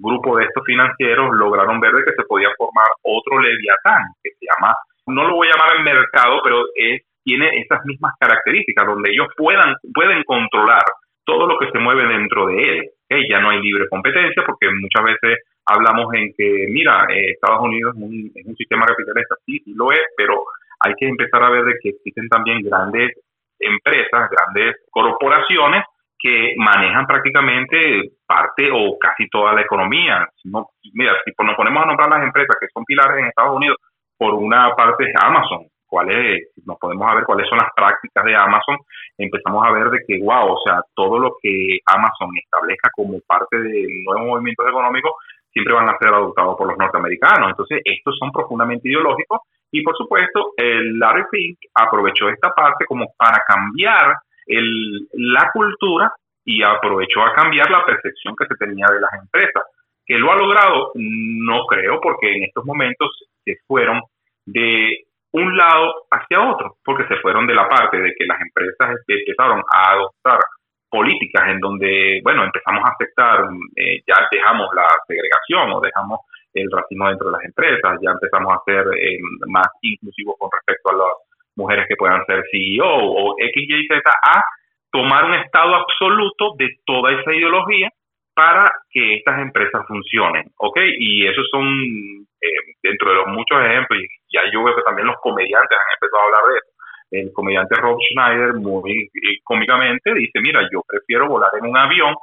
grupo 0.00 0.36
de 0.36 0.44
estos 0.44 0.64
financieros 0.64 1.30
lograron 1.36 1.80
ver 1.80 1.92
de 1.92 2.04
que 2.04 2.16
se 2.16 2.26
podía 2.26 2.48
formar 2.56 2.86
otro 3.02 3.38
leviatán 3.38 4.02
que 4.22 4.30
se 4.38 4.46
llama, 4.46 4.74
no 5.06 5.24
lo 5.24 5.36
voy 5.36 5.48
a 5.48 5.52
llamar 5.52 5.76
el 5.76 5.84
mercado, 5.84 6.40
pero 6.42 6.64
es, 6.74 7.02
tiene 7.22 7.48
esas 7.60 7.84
mismas 7.84 8.14
características 8.18 8.86
donde 8.86 9.10
ellos 9.10 9.28
puedan, 9.36 9.74
pueden 9.92 10.22
controlar 10.24 10.82
todo 11.24 11.46
lo 11.46 11.58
que 11.58 11.70
se 11.70 11.78
mueve 11.78 12.06
dentro 12.06 12.46
de 12.46 12.78
él. 12.78 12.90
Ya 13.28 13.40
no 13.40 13.50
hay 13.50 13.60
libre 13.60 13.88
competencia 13.88 14.42
porque 14.46 14.68
muchas 14.70 15.04
veces 15.04 15.44
hablamos 15.66 16.12
en 16.14 16.32
que, 16.36 16.66
mira, 16.70 17.06
eh, 17.10 17.32
Estados 17.32 17.60
Unidos 17.62 17.94
es 17.96 18.02
un, 18.02 18.30
es 18.34 18.46
un 18.46 18.56
sistema 18.56 18.86
capitalista, 18.86 19.34
sí, 19.44 19.58
sí 19.64 19.74
lo 19.74 19.90
es, 19.92 20.00
pero 20.16 20.42
hay 20.80 20.94
que 20.94 21.08
empezar 21.08 21.42
a 21.42 21.50
ver 21.50 21.64
de 21.64 21.74
que 21.82 21.90
existen 21.90 22.28
también 22.28 22.62
grandes 22.62 23.12
empresas, 23.58 24.30
grandes 24.30 24.76
corporaciones 24.90 25.84
que 26.20 26.54
manejan 26.56 27.06
prácticamente 27.06 28.12
parte 28.26 28.68
o 28.72 28.98
casi 28.98 29.28
toda 29.28 29.54
la 29.54 29.62
economía. 29.62 30.28
mira, 30.92 31.16
si 31.24 31.32
nos 31.44 31.56
ponemos 31.56 31.82
a 31.82 31.86
nombrar 31.86 32.10
las 32.10 32.22
empresas 32.22 32.56
que 32.60 32.68
son 32.72 32.84
pilares 32.84 33.18
en 33.18 33.26
Estados 33.26 33.56
Unidos, 33.56 33.78
por 34.18 34.34
una 34.34 34.74
parte 34.76 35.08
es 35.08 35.14
Amazon, 35.22 35.66
cuáles, 35.86 36.48
nos 36.66 36.78
podemos 36.78 37.14
ver 37.14 37.24
cuáles 37.24 37.48
son 37.48 37.58
las 37.58 37.70
prácticas 37.74 38.24
de 38.24 38.36
Amazon, 38.36 38.76
empezamos 39.16 39.66
a 39.66 39.72
ver 39.72 39.90
de 39.90 39.98
que, 40.06 40.20
wow, 40.22 40.52
o 40.52 40.60
sea, 40.64 40.80
todo 40.94 41.18
lo 41.18 41.36
que 41.42 41.78
Amazon 41.86 42.30
establezca 42.36 42.90
como 42.94 43.18
parte 43.26 43.58
de 43.58 43.86
nuevos 44.04 44.28
movimientos 44.28 44.66
económicos 44.68 45.12
siempre 45.52 45.74
van 45.74 45.88
a 45.88 45.98
ser 45.98 46.08
adoptados 46.08 46.56
por 46.56 46.68
los 46.68 46.78
norteamericanos. 46.78 47.50
Entonces, 47.50 47.80
estos 47.84 48.16
son 48.18 48.30
profundamente 48.30 48.88
ideológicos 48.88 49.40
y, 49.72 49.82
por 49.82 49.96
supuesto, 49.96 50.52
el 50.56 50.98
Larry 50.98 51.24
Fink 51.30 51.58
aprovechó 51.74 52.28
esta 52.28 52.50
parte 52.50 52.84
como 52.86 53.06
para 53.16 53.42
cambiar 53.46 54.14
el, 54.50 55.08
la 55.12 55.50
cultura 55.52 56.12
y 56.44 56.62
aprovechó 56.62 57.22
a 57.22 57.32
cambiar 57.34 57.70
la 57.70 57.84
percepción 57.84 58.34
que 58.36 58.46
se 58.46 58.56
tenía 58.56 58.86
de 58.92 59.00
las 59.00 59.12
empresas. 59.14 59.62
¿Que 60.04 60.18
lo 60.18 60.32
ha 60.32 60.36
logrado? 60.36 60.92
No 60.94 61.66
creo, 61.66 62.00
porque 62.00 62.34
en 62.34 62.44
estos 62.44 62.64
momentos 62.64 63.08
se 63.44 63.56
fueron 63.66 64.00
de 64.46 65.04
un 65.32 65.56
lado 65.56 66.06
hacia 66.10 66.40
otro, 66.40 66.76
porque 66.84 67.06
se 67.06 67.20
fueron 67.20 67.46
de 67.46 67.54
la 67.54 67.68
parte 67.68 67.98
de 67.98 68.12
que 68.18 68.26
las 68.26 68.40
empresas 68.40 68.98
empezaron 69.06 69.62
a 69.72 69.92
adoptar 69.92 70.40
políticas 70.90 71.48
en 71.48 71.60
donde, 71.60 72.20
bueno, 72.24 72.44
empezamos 72.44 72.82
a 72.84 72.92
aceptar, 72.92 73.46
eh, 73.76 74.02
ya 74.06 74.26
dejamos 74.30 74.68
la 74.74 74.88
segregación 75.06 75.70
o 75.70 75.80
dejamos 75.80 76.20
el 76.52 76.68
racismo 76.68 77.08
dentro 77.08 77.28
de 77.28 77.36
las 77.36 77.44
empresas, 77.44 78.00
ya 78.02 78.10
empezamos 78.10 78.52
a 78.52 78.62
ser 78.64 78.84
eh, 78.98 79.18
más 79.46 79.68
inclusivos 79.82 80.34
con 80.36 80.50
respecto 80.52 80.90
a 80.90 80.94
las 80.94 81.29
mujeres 81.60 81.86
que 81.88 81.96
puedan 81.96 82.24
ser 82.26 82.42
CEO 82.50 82.86
o 82.88 83.34
X, 83.38 83.54
Y, 83.68 83.86
Z, 83.86 84.00
a 84.10 84.42
tomar 84.90 85.24
un 85.24 85.34
estado 85.34 85.74
absoluto 85.74 86.54
de 86.58 86.68
toda 86.84 87.12
esa 87.12 87.32
ideología 87.32 87.88
para 88.34 88.70
que 88.90 89.16
estas 89.16 89.40
empresas 89.40 89.86
funcionen, 89.86 90.44
¿ok? 90.56 90.80
Y 90.98 91.26
esos 91.26 91.46
son, 91.50 91.66
eh, 92.40 92.60
dentro 92.82 93.10
de 93.10 93.16
los 93.16 93.26
muchos 93.28 93.60
ejemplos, 93.60 94.00
y 94.00 94.06
ya 94.34 94.42
yo 94.52 94.64
veo 94.64 94.74
que 94.74 94.82
también 94.82 95.06
los 95.06 95.16
comediantes 95.20 95.76
han 95.76 95.94
empezado 95.94 96.22
a 96.22 96.26
hablar 96.26 96.52
de 96.52 96.58
eso, 96.58 96.70
el 97.10 97.32
comediante 97.32 97.74
Rob 97.74 97.98
Schneider 98.00 98.54
muy 98.54 99.10
eh, 99.12 99.38
cómicamente 99.42 100.14
dice, 100.14 100.40
mira, 100.40 100.60
yo 100.72 100.82
prefiero 100.86 101.28
volar 101.28 101.50
en 101.60 101.68
un 101.68 101.76
avión 101.76 102.14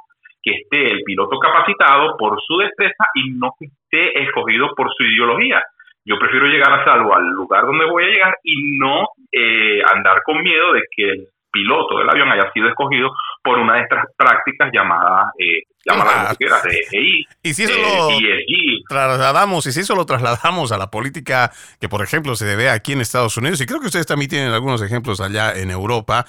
que 0.42 0.52
esté 0.52 0.90
el 0.90 1.02
piloto 1.04 1.38
capacitado 1.38 2.16
por 2.16 2.40
su 2.40 2.58
destreza 2.58 3.04
y 3.14 3.30
no 3.30 3.52
que 3.58 3.66
esté 3.66 4.22
escogido 4.22 4.74
por 4.74 4.88
su 4.94 5.04
ideología. 5.04 5.62
Yo 6.04 6.18
prefiero 6.18 6.46
llegar 6.46 6.72
a 6.72 6.84
salvo 6.84 7.14
al 7.14 7.28
lugar 7.28 7.66
donde 7.66 7.84
voy 7.84 8.04
a 8.04 8.08
llegar 8.08 8.38
y 8.42 8.78
no 8.78 9.08
eh, 9.30 9.82
andar 9.94 10.22
con 10.24 10.42
miedo 10.42 10.72
de 10.72 10.82
que 10.94 11.10
el 11.10 11.28
piloto 11.50 11.98
del 11.98 12.08
avión 12.08 12.30
haya 12.30 12.50
sido 12.52 12.68
escogido 12.68 13.10
por 13.42 13.58
una 13.58 13.74
de 13.74 13.82
estas 13.82 14.04
prácticas 14.16 14.70
llamadas, 14.72 15.28
eh, 15.38 15.62
llamadas 15.84 16.36
de 16.38 16.46
EI, 16.92 17.24
y 17.42 17.54
si 17.54 17.64
eso 17.64 17.78
lo 17.78 18.08
trasladamos, 18.88 19.66
y 19.66 19.72
si 19.72 19.80
eso 19.80 19.94
lo 19.94 20.04
trasladamos 20.04 20.72
a 20.72 20.78
la 20.78 20.90
política 20.90 21.50
que, 21.80 21.88
por 21.88 22.02
ejemplo, 22.02 22.34
se 22.36 22.44
debe 22.44 22.68
aquí 22.68 22.92
en 22.92 23.00
Estados 23.00 23.36
Unidos, 23.36 23.60
y 23.60 23.66
creo 23.66 23.80
que 23.80 23.86
ustedes 23.86 24.06
también 24.06 24.30
tienen 24.30 24.52
algunos 24.52 24.82
ejemplos 24.82 25.20
allá 25.20 25.54
en 25.54 25.70
Europa, 25.70 26.24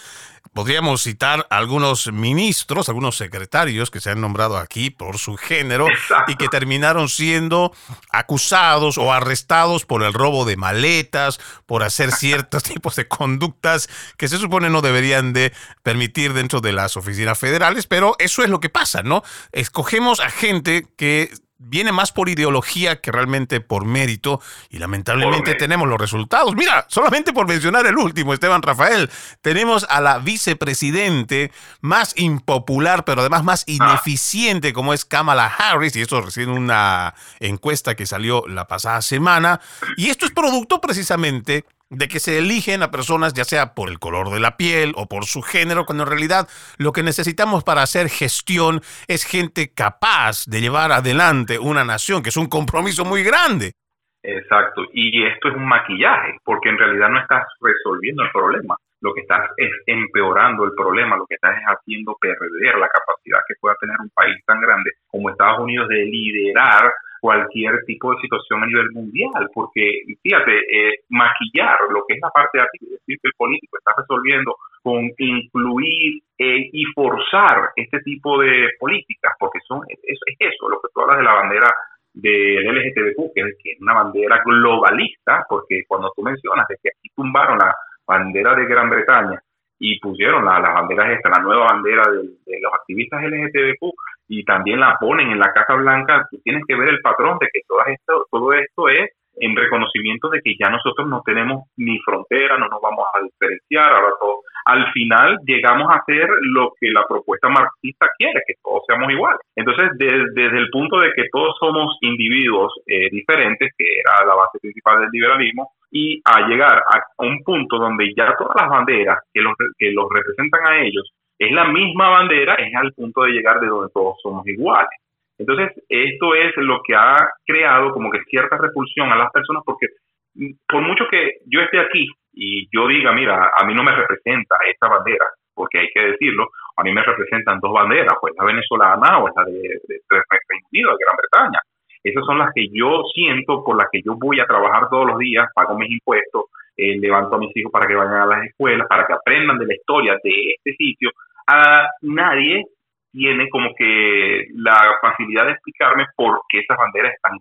Podríamos 0.54 1.04
citar 1.04 1.48
algunos 1.50 2.12
ministros, 2.12 2.90
algunos 2.90 3.16
secretarios 3.16 3.92
que 3.92 4.02
se 4.02 4.10
han 4.10 4.22
nombrado 4.22 4.58
aquí 4.58 4.90
por 4.90 5.18
su 5.18 5.38
género 5.38 5.88
y 6.28 6.36
que 6.36 6.48
terminaron 6.48 7.10
siendo 7.10 7.72
acusados 8.12 8.98
o 8.98 9.14
arrestados 9.14 9.86
por 9.86 10.04
el 10.04 10.14
robo 10.14 10.46
de 10.46 10.58
maletas, 10.58 11.40
por 11.66 11.84
hacer 11.84 12.12
ciertos 12.12 12.64
tipos 12.64 12.96
de 12.96 13.08
conductas 13.08 13.90
que 14.18 14.28
se 14.28 14.38
supone 14.38 14.70
no 14.70 14.82
deberían 14.82 15.34
de 15.34 15.54
permitir 15.84 16.34
dentro 16.34 16.62
de 16.62 16.74
las 16.74 16.98
oficinas 16.98 17.38
federales, 17.38 17.88
pero 17.88 18.16
eso 18.20 18.44
es 18.44 18.50
lo 18.50 18.60
que 18.60 18.70
pasa, 18.70 19.04
¿no? 19.04 19.24
Escogemos 19.52 20.20
a 20.20 20.30
gente 20.30 20.88
que 20.98 21.32
viene 21.60 21.92
más 21.92 22.12
por 22.12 22.30
ideología 22.30 23.02
que 23.02 23.12
realmente 23.12 23.60
por 23.60 23.86
mérito 23.86 24.42
y 24.70 24.80
lamentablemente 24.80 25.56
tenemos 25.56 25.88
los 25.88 26.00
resultados. 26.00 26.56
Mira, 26.56 26.86
solamente 26.88 27.34
por 27.34 27.48
mencionar 27.48 27.86
el 27.86 27.98
último, 27.98 28.34
Esteban 28.34 28.62
Rafael, 28.62 29.10
tenemos 29.42 29.86
a 29.90 30.00
la 30.00 30.20
vicepresidente 30.20 31.52
más 31.82 32.14
impopular, 32.18 33.04
pero 33.04 33.22
además 33.22 33.44
más 33.44 33.66
ah. 33.68 33.72
ineficiente 33.72 34.74
como 34.74 34.94
es 34.94 35.06
Kamala 35.06 35.46
Harris, 35.46 35.96
y 35.96 36.02
esto 36.02 36.22
recién 36.22 36.50
una 36.50 37.14
encuesta 37.40 37.96
que 37.96 38.06
salió 38.06 38.46
la 38.48 38.68
pasada 38.68 39.02
semana, 39.02 39.60
y 39.98 40.10
esto 40.10 40.26
es 40.26 40.32
producto 40.32 40.80
precisamente 40.80 41.66
de 41.90 42.08
que 42.08 42.20
se 42.20 42.38
eligen 42.38 42.84
a 42.84 42.92
personas 42.92 43.34
ya 43.34 43.44
sea 43.44 43.74
por 43.74 43.90
el 43.90 44.00
color 44.00 44.30
de 44.30 44.40
la 44.40 44.58
piel 44.58 44.94
o 44.96 45.08
por 45.08 45.26
su 45.26 45.42
género, 45.42 45.86
cuando 45.86 46.04
en 46.04 46.10
realidad 46.10 46.48
lo 46.78 46.92
que 46.92 47.04
necesitamos 47.04 47.64
para 47.64 47.82
hacer 47.82 48.10
gestión 48.10 48.82
es 49.08 49.26
gente 49.26 49.74
capaz 49.74 50.46
de 50.46 50.62
llevar 50.62 50.92
adelante 50.92 51.58
una 51.58 51.84
nación, 51.84 52.22
que 52.22 52.30
es 52.30 52.38
un 52.38 52.48
compromiso 52.48 53.06
muy 53.06 53.24
grande. 53.24 53.74
Exacto, 54.22 54.84
y 54.94 55.26
esto 55.26 55.50
es 55.50 55.56
un 55.56 55.68
maquillaje, 55.68 56.38
porque 56.44 56.70
en 56.70 56.78
realidad 56.78 57.10
no 57.10 57.22
estás 57.22 57.44
resolviendo 57.62 58.24
el 58.24 58.32
problema, 58.32 58.76
lo 59.02 59.14
que 59.14 59.22
estás 59.22 59.50
es 59.58 59.72
empeorando 59.88 60.66
el 60.66 60.74
problema, 60.76 61.16
lo 61.16 61.26
que 61.26 61.36
estás 61.36 61.56
es 61.56 61.64
haciendo 61.64 62.18
perder 62.20 62.78
la 62.78 62.90
capacidad 62.90 63.40
que 63.48 63.56
pueda 63.60 63.76
tener 63.80 63.96
un 64.02 64.10
país 64.10 64.36
tan 64.46 64.60
grande 64.60 64.92
como 65.08 65.30
Estados 65.30 65.60
Unidos 65.60 65.88
de 65.88 66.04
liderar 66.04 66.92
cualquier 67.20 67.84
tipo 67.86 68.12
de 68.14 68.22
situación 68.22 68.64
a 68.64 68.68
nivel 68.68 68.92
mundial, 68.92 69.50
porque 69.54 70.04
fíjate, 70.22 70.52
eh, 70.52 71.00
maquillar 71.10 71.78
lo 71.90 72.04
que 72.08 72.16
es 72.16 72.20
la 72.22 72.30
parte 72.30 72.60
de 72.60 72.92
decir 72.92 73.18
que 73.22 73.28
el 73.28 73.34
político 73.38 73.78
está 73.78 73.94
resolviendo 73.98 74.56
con 74.82 75.10
incluir 75.18 76.22
eh, 76.38 76.70
y 76.72 76.84
forzar 76.96 77.72
este 77.76 78.00
tipo 78.00 78.40
de 78.40 78.70
políticas, 78.80 79.34
porque 79.40 79.60
son 79.68 79.82
es, 79.88 80.00
es 80.04 80.36
eso, 80.40 80.70
lo 80.70 80.80
que 80.82 80.88
tú 80.94 81.02
hablas 81.02 81.18
de 81.18 81.24
la 81.24 81.34
bandera 81.34 81.70
del 82.14 82.66
LGTBQ, 82.66 83.34
que 83.34 83.42
es, 83.42 83.82
una 83.82 83.94
bandera 83.94 84.42
globalista, 84.44 85.46
porque 85.48 85.84
cuando 85.88 86.12
tú 86.16 86.24
mencionas 86.24 86.68
de 86.68 86.76
que 86.82 86.90
aquí 86.90 87.10
tumbaron 87.16 87.58
la 87.58 87.74
bandera 88.06 88.56
de 88.56 88.66
Gran 88.66 88.90
Bretaña 88.90 89.42
y 89.80 90.00
pusieron 90.00 90.44
las 90.46 90.62
banderas 90.62 91.12
esta, 91.12 91.30
la 91.30 91.40
nueva 91.40 91.66
bandera 91.66 92.04
de, 92.12 92.24
de 92.46 92.60
los 92.62 92.74
activistas 92.74 93.24
LGTBQ, 93.24 93.94
y 94.30 94.46
también 94.46 94.80
la 94.80 94.96
ponen 95.00 95.32
en 95.32 95.40
la 95.40 95.52
Casa 95.52 95.74
Blanca, 95.74 96.28
tú 96.30 96.40
tienes 96.44 96.64
que 96.68 96.76
ver 96.76 96.90
el 96.90 97.02
patrón 97.02 97.38
de 97.40 97.48
que 97.52 97.62
todo 97.68 97.80
esto, 97.88 98.26
todo 98.30 98.54
esto 98.54 98.88
es 98.88 99.10
en 99.42 99.56
reconocimiento 99.56 100.30
de 100.30 100.42
que 100.42 100.54
ya 100.60 100.70
nosotros 100.70 101.08
no 101.08 101.22
tenemos 101.26 101.64
ni 101.78 101.98
frontera, 102.00 102.58
no 102.58 102.68
nos 102.68 102.82
vamos 102.82 103.06
a 103.14 103.24
diferenciar, 103.24 103.92
ahora 103.92 104.14
todo. 104.20 104.42
Al 104.66 104.92
final 104.92 105.40
llegamos 105.46 105.90
a 105.90 106.00
hacer 106.00 106.30
lo 106.42 106.74
que 106.80 106.92
la 106.92 107.06
propuesta 107.08 107.50
marxista 107.50 108.08
quiere, 108.18 108.42
que 108.46 108.56
todos 108.62 108.84
seamos 108.86 109.12
iguales. 109.12 109.40
Entonces, 109.56 109.90
desde 109.98 110.58
el 110.58 110.70
punto 110.70 111.00
de 111.00 111.12
que 111.14 111.24
todos 111.32 111.56
somos 111.60 111.98
individuos 112.02 112.74
eh, 112.86 113.10
diferentes, 113.10 113.72
que 113.78 113.86
era 114.00 114.26
la 114.26 114.36
base 114.36 114.60
principal 114.60 115.00
del 115.00 115.10
liberalismo, 115.12 115.72
y 115.92 116.22
a 116.26 116.48
llegar 116.48 116.84
a 116.86 117.24
un 117.24 117.42
punto 117.44 117.78
donde 117.78 118.14
ya 118.16 118.36
todas 118.38 118.62
las 118.62 118.70
banderas 118.70 119.18
que 119.34 119.42
los, 119.42 119.54
que 119.78 119.92
los 119.92 120.06
representan 120.14 120.68
a 120.68 120.82
ellos 120.82 121.10
es 121.40 121.52
la 121.54 121.66
misma 121.66 122.10
bandera, 122.10 122.56
es 122.56 122.76
al 122.76 122.92
punto 122.94 123.24
de 123.24 123.32
llegar 123.32 123.60
de 123.62 123.68
donde 123.68 123.92
todos 123.94 124.18
somos 124.22 124.46
iguales. 124.46 124.90
Entonces, 125.38 125.72
esto 125.88 126.36
es 126.36 126.52
lo 126.58 126.82
que 126.86 126.94
ha 126.96 127.30
creado 127.46 127.94
como 127.94 128.12
que 128.12 128.22
cierta 128.26 128.58
repulsión 128.58 129.10
a 129.10 129.16
las 129.16 129.32
personas 129.32 129.64
porque 129.66 129.88
mm, 130.36 130.52
por 130.68 130.82
mucho 130.82 131.08
que 131.10 131.38
yo 131.46 131.62
esté 131.62 131.80
aquí 131.80 132.08
y 132.34 132.68
yo 132.76 132.88
diga, 132.88 133.14
mira, 133.14 133.52
a 133.58 133.66
mí 133.66 133.74
no 133.74 133.84
me 133.84 133.96
representa 133.96 134.58
esta 134.70 134.90
bandera, 134.90 135.26
porque 135.54 135.80
hay 135.80 135.88
que 135.94 136.12
decirlo, 136.12 136.50
a 136.76 136.84
mí 136.84 136.92
me 136.92 137.04
representan 137.04 137.60
dos 137.62 137.72
banderas, 137.72 138.16
pues 138.20 138.34
la 138.38 138.46
venezolana 138.46 139.20
o 139.20 139.28
la 139.28 139.46
de, 139.46 139.80
Reino 140.10 140.68
Unido, 140.72 140.92
de 140.92 141.06
Gran 141.06 141.18
Bretaña. 141.18 141.62
Esas 142.04 142.26
son 142.26 142.38
las 142.38 142.52
que 142.54 142.68
yo 142.72 143.04
siento, 143.14 143.64
por 143.64 143.78
las 143.78 143.88
que 143.92 144.02
yo 144.04 144.16
voy 144.16 144.40
a 144.40 144.46
trabajar 144.46 144.90
todos 144.90 145.08
los 145.08 145.18
días, 145.18 145.48
pago 145.54 145.78
mis 145.78 145.92
impuestos, 145.92 146.46
eh, 146.76 146.98
levanto 146.98 147.36
a 147.36 147.40
mis 147.40 147.56
hijos 147.56 147.72
para 147.72 147.88
que 147.88 147.96
vayan 147.96 148.22
a 148.22 148.26
las 148.26 148.46
escuelas, 148.46 148.88
para 148.88 149.06
que 149.06 149.14
aprendan 149.14 149.58
de 149.58 149.66
la 149.66 149.76
historia 149.76 150.18
de 150.24 150.54
este 150.56 150.76
sitio, 150.76 151.12
a 151.50 151.90
nadie 152.02 152.66
tiene 153.12 153.50
como 153.50 153.74
que 153.76 154.46
la 154.54 154.98
facilidad 155.02 155.46
de 155.46 155.54
explicarme 155.54 156.06
por 156.16 156.42
qué 156.48 156.60
esas 156.60 156.78
banderas 156.78 157.14
están 157.16 157.38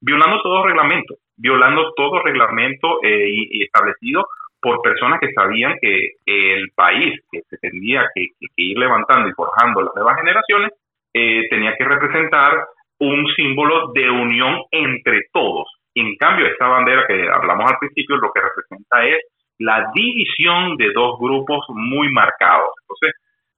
violando 0.00 0.42
todo 0.42 0.64
reglamento, 0.64 1.14
violando 1.36 1.92
todo 1.94 2.22
reglamento 2.22 2.98
eh, 3.04 3.28
y, 3.28 3.62
establecido 3.62 4.26
por 4.60 4.82
personas 4.82 5.20
que 5.20 5.32
sabían 5.32 5.76
que 5.80 6.10
el 6.26 6.70
país 6.74 7.20
que 7.30 7.42
se 7.48 7.56
tendría 7.58 8.08
que, 8.14 8.26
ir 8.56 8.78
levantando 8.78 9.28
y 9.28 9.32
forjando 9.32 9.82
las 9.82 9.94
nuevas 9.94 10.16
generaciones 10.16 10.72
eh, 11.14 11.46
tenía 11.50 11.76
que 11.76 11.84
representar 11.84 12.64
un 12.98 13.26
símbolo 13.36 13.92
de 13.92 14.10
unión 14.10 14.62
entre 14.70 15.22
todos. 15.32 15.68
En 15.94 16.16
cambio, 16.16 16.46
esta 16.46 16.68
bandera 16.68 17.06
que 17.06 17.28
hablamos 17.28 17.70
al 17.70 17.78
principio 17.78 18.16
lo 18.16 18.32
que 18.32 18.40
representa 18.40 19.04
es 19.04 19.18
la 19.58 19.90
división 19.94 20.76
de 20.76 20.92
dos 20.92 21.18
grupos 21.18 21.64
muy 21.68 22.10
marcados. 22.12 22.70
Entonces, 22.82 23.12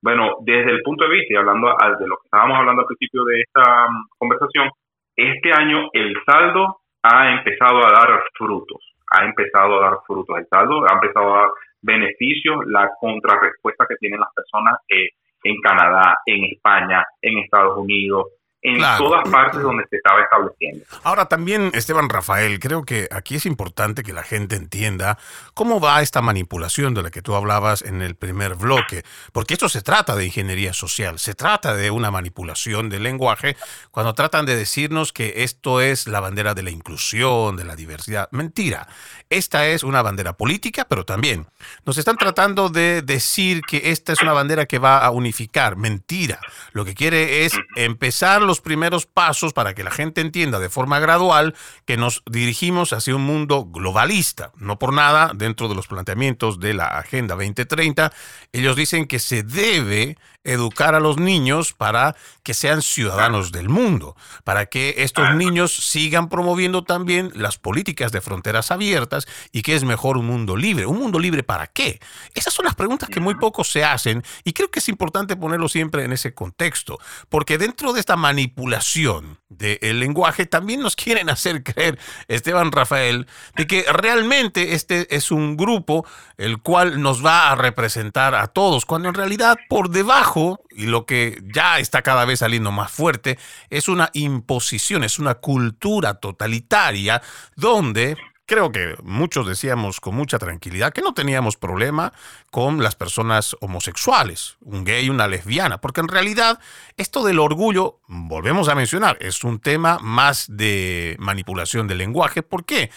bueno, 0.04 0.36
desde 0.42 0.70
el 0.70 0.82
punto 0.82 1.04
de 1.04 1.16
vista, 1.16 1.32
y 1.32 1.36
hablando 1.36 1.66
de 1.66 2.06
lo 2.06 2.16
que 2.18 2.26
estábamos 2.26 2.58
hablando 2.58 2.82
al 2.82 2.88
principio 2.88 3.24
de 3.24 3.40
esta 3.40 3.88
mm, 3.88 4.08
conversación, 4.18 4.68
este 5.16 5.50
año 5.50 5.88
el 5.94 6.12
saldo 6.26 6.80
ha 7.02 7.32
empezado 7.32 7.78
a 7.78 7.90
dar 7.90 8.22
frutos, 8.36 8.92
ha 9.10 9.24
empezado 9.24 9.80
a 9.80 9.88
dar 9.88 9.98
frutos. 10.06 10.36
El 10.36 10.46
saldo 10.48 10.84
ha 10.86 10.92
empezado 10.92 11.34
a 11.34 11.50
beneficios, 11.80 12.66
la 12.66 12.90
contrarrespuesta 13.00 13.86
que 13.88 13.96
tienen 13.96 14.20
las 14.20 14.28
personas 14.34 14.78
eh, 14.90 15.08
en 15.42 15.56
Canadá, 15.62 16.18
en 16.26 16.44
España, 16.52 17.02
en 17.22 17.38
Estados 17.38 17.78
Unidos, 17.78 18.26
en 18.64 18.78
todas 18.96 19.28
partes 19.28 19.60
donde 19.60 19.84
se 19.90 19.96
estaba 19.96 20.22
estableciendo. 20.22 20.86
Ahora 21.02 21.26
también, 21.26 21.70
Esteban 21.74 22.08
Rafael, 22.08 22.58
creo 22.58 22.84
que 22.84 23.08
aquí 23.12 23.34
es 23.36 23.44
importante 23.44 24.02
que 24.02 24.14
la 24.14 24.22
gente 24.22 24.56
entienda 24.56 25.18
cómo 25.52 25.80
va 25.80 26.00
esta 26.00 26.22
manipulación 26.22 26.94
de 26.94 27.02
la 27.02 27.10
que 27.10 27.20
tú 27.20 27.34
hablabas 27.34 27.82
en 27.82 28.00
el 28.00 28.14
primer 28.14 28.54
bloque, 28.54 29.04
porque 29.32 29.52
esto 29.52 29.68
se 29.68 29.82
trata 29.82 30.16
de 30.16 30.24
ingeniería 30.24 30.72
social, 30.72 31.18
se 31.18 31.34
trata 31.34 31.74
de 31.74 31.90
una 31.90 32.10
manipulación 32.10 32.88
del 32.88 33.02
lenguaje 33.02 33.54
cuando 33.90 34.14
tratan 34.14 34.46
de 34.46 34.56
decirnos 34.56 35.12
que 35.12 35.44
esto 35.44 35.82
es 35.82 36.06
la 36.06 36.20
bandera 36.20 36.54
de 36.54 36.62
la 36.62 36.70
inclusión, 36.70 37.56
de 37.56 37.64
la 37.64 37.76
diversidad. 37.76 38.30
Mentira, 38.30 38.88
esta 39.28 39.66
es 39.66 39.84
una 39.84 40.00
bandera 40.00 40.38
política, 40.38 40.86
pero 40.88 41.04
también 41.04 41.46
nos 41.84 41.98
están 41.98 42.16
tratando 42.16 42.70
de 42.70 43.02
decir 43.02 43.60
que 43.60 43.90
esta 43.90 44.14
es 44.14 44.22
una 44.22 44.32
bandera 44.32 44.64
que 44.64 44.78
va 44.78 45.04
a 45.04 45.10
unificar. 45.10 45.76
Mentira, 45.76 46.40
lo 46.72 46.86
que 46.86 46.94
quiere 46.94 47.44
es 47.44 47.52
empezar 47.76 48.40
los 48.40 48.53
primeros 48.60 49.06
pasos 49.06 49.52
para 49.52 49.74
que 49.74 49.84
la 49.84 49.90
gente 49.90 50.20
entienda 50.20 50.58
de 50.58 50.68
forma 50.68 50.98
gradual 50.98 51.54
que 51.84 51.96
nos 51.96 52.22
dirigimos 52.30 52.92
hacia 52.92 53.16
un 53.16 53.22
mundo 53.22 53.64
globalista. 53.64 54.52
No 54.56 54.78
por 54.78 54.92
nada, 54.92 55.32
dentro 55.34 55.68
de 55.68 55.74
los 55.74 55.86
planteamientos 55.86 56.60
de 56.60 56.74
la 56.74 56.86
Agenda 56.86 57.34
2030, 57.34 58.12
ellos 58.52 58.76
dicen 58.76 59.06
que 59.06 59.18
se 59.18 59.42
debe 59.42 60.16
educar 60.44 60.94
a 60.94 61.00
los 61.00 61.18
niños 61.18 61.72
para 61.72 62.14
que 62.42 62.54
sean 62.54 62.82
ciudadanos 62.82 63.50
del 63.50 63.68
mundo, 63.68 64.16
para 64.44 64.66
que 64.66 64.94
estos 64.98 65.34
niños 65.34 65.74
sigan 65.74 66.28
promoviendo 66.28 66.84
también 66.84 67.32
las 67.34 67.58
políticas 67.58 68.12
de 68.12 68.20
fronteras 68.20 68.70
abiertas 68.70 69.26
y 69.52 69.62
que 69.62 69.74
es 69.74 69.84
mejor 69.84 70.18
un 70.18 70.26
mundo 70.26 70.56
libre. 70.56 70.86
¿Un 70.86 70.98
mundo 70.98 71.18
libre 71.18 71.42
para 71.42 71.66
qué? 71.66 72.00
Esas 72.34 72.52
son 72.52 72.66
las 72.66 72.74
preguntas 72.74 73.08
que 73.08 73.20
muy 73.20 73.34
pocos 73.34 73.70
se 73.70 73.84
hacen 73.84 74.22
y 74.44 74.52
creo 74.52 74.70
que 74.70 74.78
es 74.78 74.88
importante 74.88 75.36
ponerlo 75.36 75.68
siempre 75.68 76.04
en 76.04 76.12
ese 76.12 76.34
contexto, 76.34 76.98
porque 77.28 77.58
dentro 77.58 77.92
de 77.92 78.00
esta 78.00 78.16
manipulación 78.16 79.38
del 79.58 80.00
lenguaje 80.00 80.46
también 80.46 80.80
nos 80.80 80.96
quieren 80.96 81.30
hacer 81.30 81.62
creer, 81.62 81.98
Esteban 82.28 82.72
Rafael, 82.72 83.26
de 83.56 83.66
que 83.66 83.84
realmente 83.92 84.74
este 84.74 85.14
es 85.14 85.30
un 85.30 85.56
grupo 85.56 86.06
el 86.36 86.58
cual 86.58 87.00
nos 87.00 87.24
va 87.24 87.50
a 87.50 87.54
representar 87.54 88.34
a 88.34 88.48
todos, 88.48 88.84
cuando 88.84 89.08
en 89.08 89.14
realidad 89.14 89.56
por 89.68 89.90
debajo, 89.90 90.60
y 90.70 90.86
lo 90.86 91.06
que 91.06 91.42
ya 91.54 91.78
está 91.78 92.02
cada 92.02 92.24
vez 92.24 92.40
saliendo 92.40 92.72
más 92.72 92.90
fuerte, 92.90 93.38
es 93.70 93.88
una 93.88 94.10
imposición, 94.12 95.04
es 95.04 95.18
una 95.18 95.34
cultura 95.34 96.14
totalitaria 96.14 97.22
donde 97.56 98.16
creo 98.46 98.72
que 98.72 98.96
muchos 99.02 99.46
decíamos 99.46 100.00
con 100.00 100.14
mucha 100.14 100.38
tranquilidad 100.38 100.92
que 100.92 101.02
no 101.02 101.14
teníamos 101.14 101.56
problema 101.56 102.12
con 102.50 102.82
las 102.82 102.94
personas 102.94 103.56
homosexuales, 103.60 104.56
un 104.60 104.84
gay, 104.84 105.08
una 105.08 105.28
lesbiana, 105.28 105.80
porque 105.80 106.00
en 106.00 106.08
realidad 106.08 106.58
esto 106.96 107.24
del 107.24 107.38
orgullo, 107.38 108.00
volvemos 108.06 108.68
a 108.68 108.74
mencionar, 108.74 109.16
es 109.20 109.44
un 109.44 109.60
tema 109.60 109.98
más 110.00 110.46
de 110.48 111.16
manipulación 111.18 111.86
del 111.88 111.98
lenguaje. 111.98 112.42
¿Por 112.42 112.64
qué? 112.64 112.90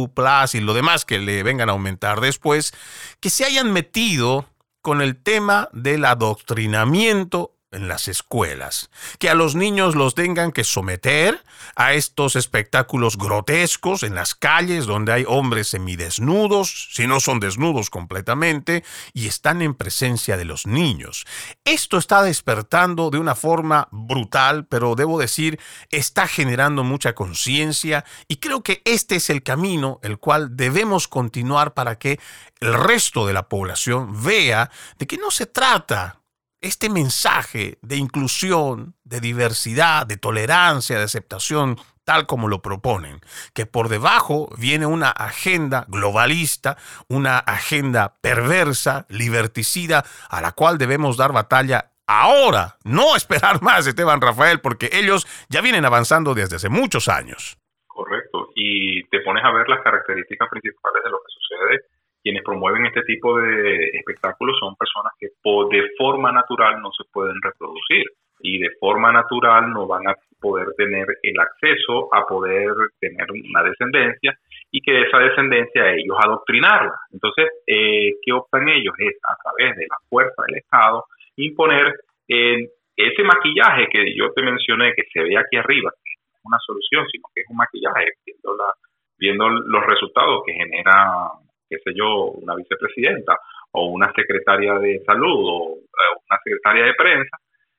y 0.53 0.59
lo 0.59 0.73
demás 0.73 1.05
que 1.05 1.19
le 1.19 1.43
vengan 1.43 1.69
a 1.69 1.73
aumentar 1.73 2.21
después, 2.21 2.73
que 3.19 3.29
se 3.29 3.45
hayan 3.45 3.71
metido 3.71 4.47
con 4.81 5.01
el 5.01 5.21
tema 5.21 5.69
del 5.73 6.05
adoctrinamiento 6.05 7.58
en 7.71 7.87
las 7.87 8.07
escuelas, 8.07 8.89
que 9.19 9.29
a 9.29 9.35
los 9.35 9.55
niños 9.55 9.95
los 9.95 10.15
tengan 10.15 10.51
que 10.51 10.63
someter 10.63 11.43
a 11.75 11.93
estos 11.93 12.35
espectáculos 12.35 13.17
grotescos 13.17 14.03
en 14.03 14.15
las 14.15 14.33
calles 14.33 14.85
donde 14.85 15.13
hay 15.13 15.25
hombres 15.27 15.67
semidesnudos, 15.69 16.89
si 16.93 17.05
no 17.05 17.19
son 17.19 17.39
desnudos 17.39 17.89
completamente, 17.89 18.83
y 19.13 19.27
están 19.27 19.61
en 19.61 19.75
presencia 19.75 20.35
de 20.35 20.45
los 20.45 20.65
niños. 20.65 21.25
Esto 21.63 21.97
está 21.97 22.23
despertando 22.23 23.11
de 23.11 23.19
una 23.19 23.35
forma 23.35 23.87
brutal, 23.91 24.65
pero 24.65 24.95
debo 24.95 25.19
decir, 25.19 25.59
está 25.91 26.27
generando 26.27 26.83
mucha 26.83 27.13
conciencia 27.13 28.03
y 28.27 28.37
creo 28.37 28.63
que 28.63 28.81
este 28.85 29.17
es 29.17 29.29
el 29.29 29.43
camino 29.43 29.99
el 30.03 30.17
cual 30.17 30.55
debemos 30.55 31.07
continuar 31.07 31.73
para 31.73 31.97
que 31.97 32.19
el 32.59 32.73
resto 32.73 33.25
de 33.25 33.33
la 33.33 33.47
población 33.47 34.23
vea 34.23 34.71
de 34.97 35.07
que 35.07 35.17
no 35.17 35.31
se 35.31 35.45
trata 35.45 36.18
este 36.61 36.89
mensaje 36.89 37.77
de 37.81 37.95
inclusión, 37.97 38.95
de 39.03 39.19
diversidad, 39.19 40.05
de 40.05 40.17
tolerancia, 40.17 40.97
de 40.97 41.03
aceptación, 41.03 41.77
tal 42.03 42.25
como 42.25 42.47
lo 42.47 42.61
proponen, 42.61 43.21
que 43.53 43.65
por 43.65 43.87
debajo 43.87 44.49
viene 44.57 44.85
una 44.85 45.09
agenda 45.11 45.85
globalista, 45.87 46.77
una 47.07 47.37
agenda 47.37 48.15
perversa, 48.21 49.05
liberticida, 49.09 50.03
a 50.29 50.41
la 50.41 50.51
cual 50.53 50.77
debemos 50.77 51.17
dar 51.17 51.31
batalla 51.33 51.91
ahora, 52.07 52.77
no 52.83 53.15
esperar 53.15 53.61
más, 53.61 53.85
Esteban 53.85 54.21
Rafael, 54.21 54.59
porque 54.59 54.89
ellos 54.91 55.27
ya 55.49 55.61
vienen 55.61 55.85
avanzando 55.85 56.33
desde 56.33 56.55
hace 56.55 56.69
muchos 56.69 57.07
años. 57.07 57.57
Correcto, 57.87 58.49
y 58.55 59.03
te 59.09 59.19
pones 59.21 59.43
a 59.43 59.51
ver 59.51 59.69
las 59.69 59.83
características 59.83 60.49
principales 60.49 61.03
de 61.03 61.09
lo 61.11 61.17
que 61.17 61.31
sucede 61.31 61.98
quienes 62.21 62.43
promueven 62.43 62.85
este 62.85 63.01
tipo 63.03 63.37
de 63.37 63.89
espectáculos 63.93 64.57
son 64.59 64.75
personas 64.75 65.13
que 65.19 65.27
de 65.27 65.89
forma 65.97 66.31
natural 66.31 66.81
no 66.81 66.91
se 66.91 67.03
pueden 67.11 67.41
reproducir 67.41 68.05
y 68.41 68.59
de 68.59 68.69
forma 68.79 69.11
natural 69.11 69.71
no 69.71 69.87
van 69.87 70.07
a 70.07 70.15
poder 70.39 70.67
tener 70.77 71.05
el 71.23 71.39
acceso 71.39 72.13
a 72.13 72.25
poder 72.25 72.71
tener 72.99 73.27
una 73.31 73.63
descendencia 73.63 74.37
y 74.71 74.81
que 74.81 75.01
esa 75.01 75.17
descendencia 75.19 75.91
ellos 75.91 76.17
adoctrinarla. 76.17 76.95
Entonces, 77.11 77.49
eh, 77.67 78.13
¿qué 78.23 78.31
optan 78.31 78.69
ellos? 78.69 78.93
Es 78.97 79.17
a 79.27 79.35
través 79.43 79.75
de 79.75 79.87
la 79.89 79.97
fuerza 80.09 80.43
del 80.47 80.57
Estado 80.57 81.05
imponer 81.35 81.93
eh, 82.27 82.69
ese 82.95 83.23
maquillaje 83.23 83.87
que 83.91 84.15
yo 84.15 84.31
te 84.33 84.41
mencioné, 84.41 84.93
que 84.93 85.03
se 85.11 85.23
ve 85.23 85.37
aquí 85.37 85.57
arriba, 85.57 85.91
que 86.03 86.11
no 86.21 86.37
es 86.37 86.41
una 86.43 86.57
solución, 86.65 87.05
sino 87.11 87.23
que 87.33 87.41
es 87.41 87.47
un 87.49 87.57
maquillaje, 87.57 88.11
viendo, 88.25 88.55
la, 88.55 88.73
viendo 89.17 89.49
los 89.49 89.85
resultados 89.85 90.43
que 90.45 90.53
genera 90.53 91.31
qué 91.69 91.77
sé 91.83 91.91
yo, 91.95 92.31
una 92.31 92.55
vicepresidenta 92.55 93.37
o 93.71 93.85
una 93.85 94.11
secretaria 94.13 94.73
de 94.79 95.01
salud 95.05 95.43
o 95.45 95.77
eh, 95.77 96.17
una 96.29 96.39
secretaria 96.43 96.85
de 96.85 96.93
prensa, 96.95 97.37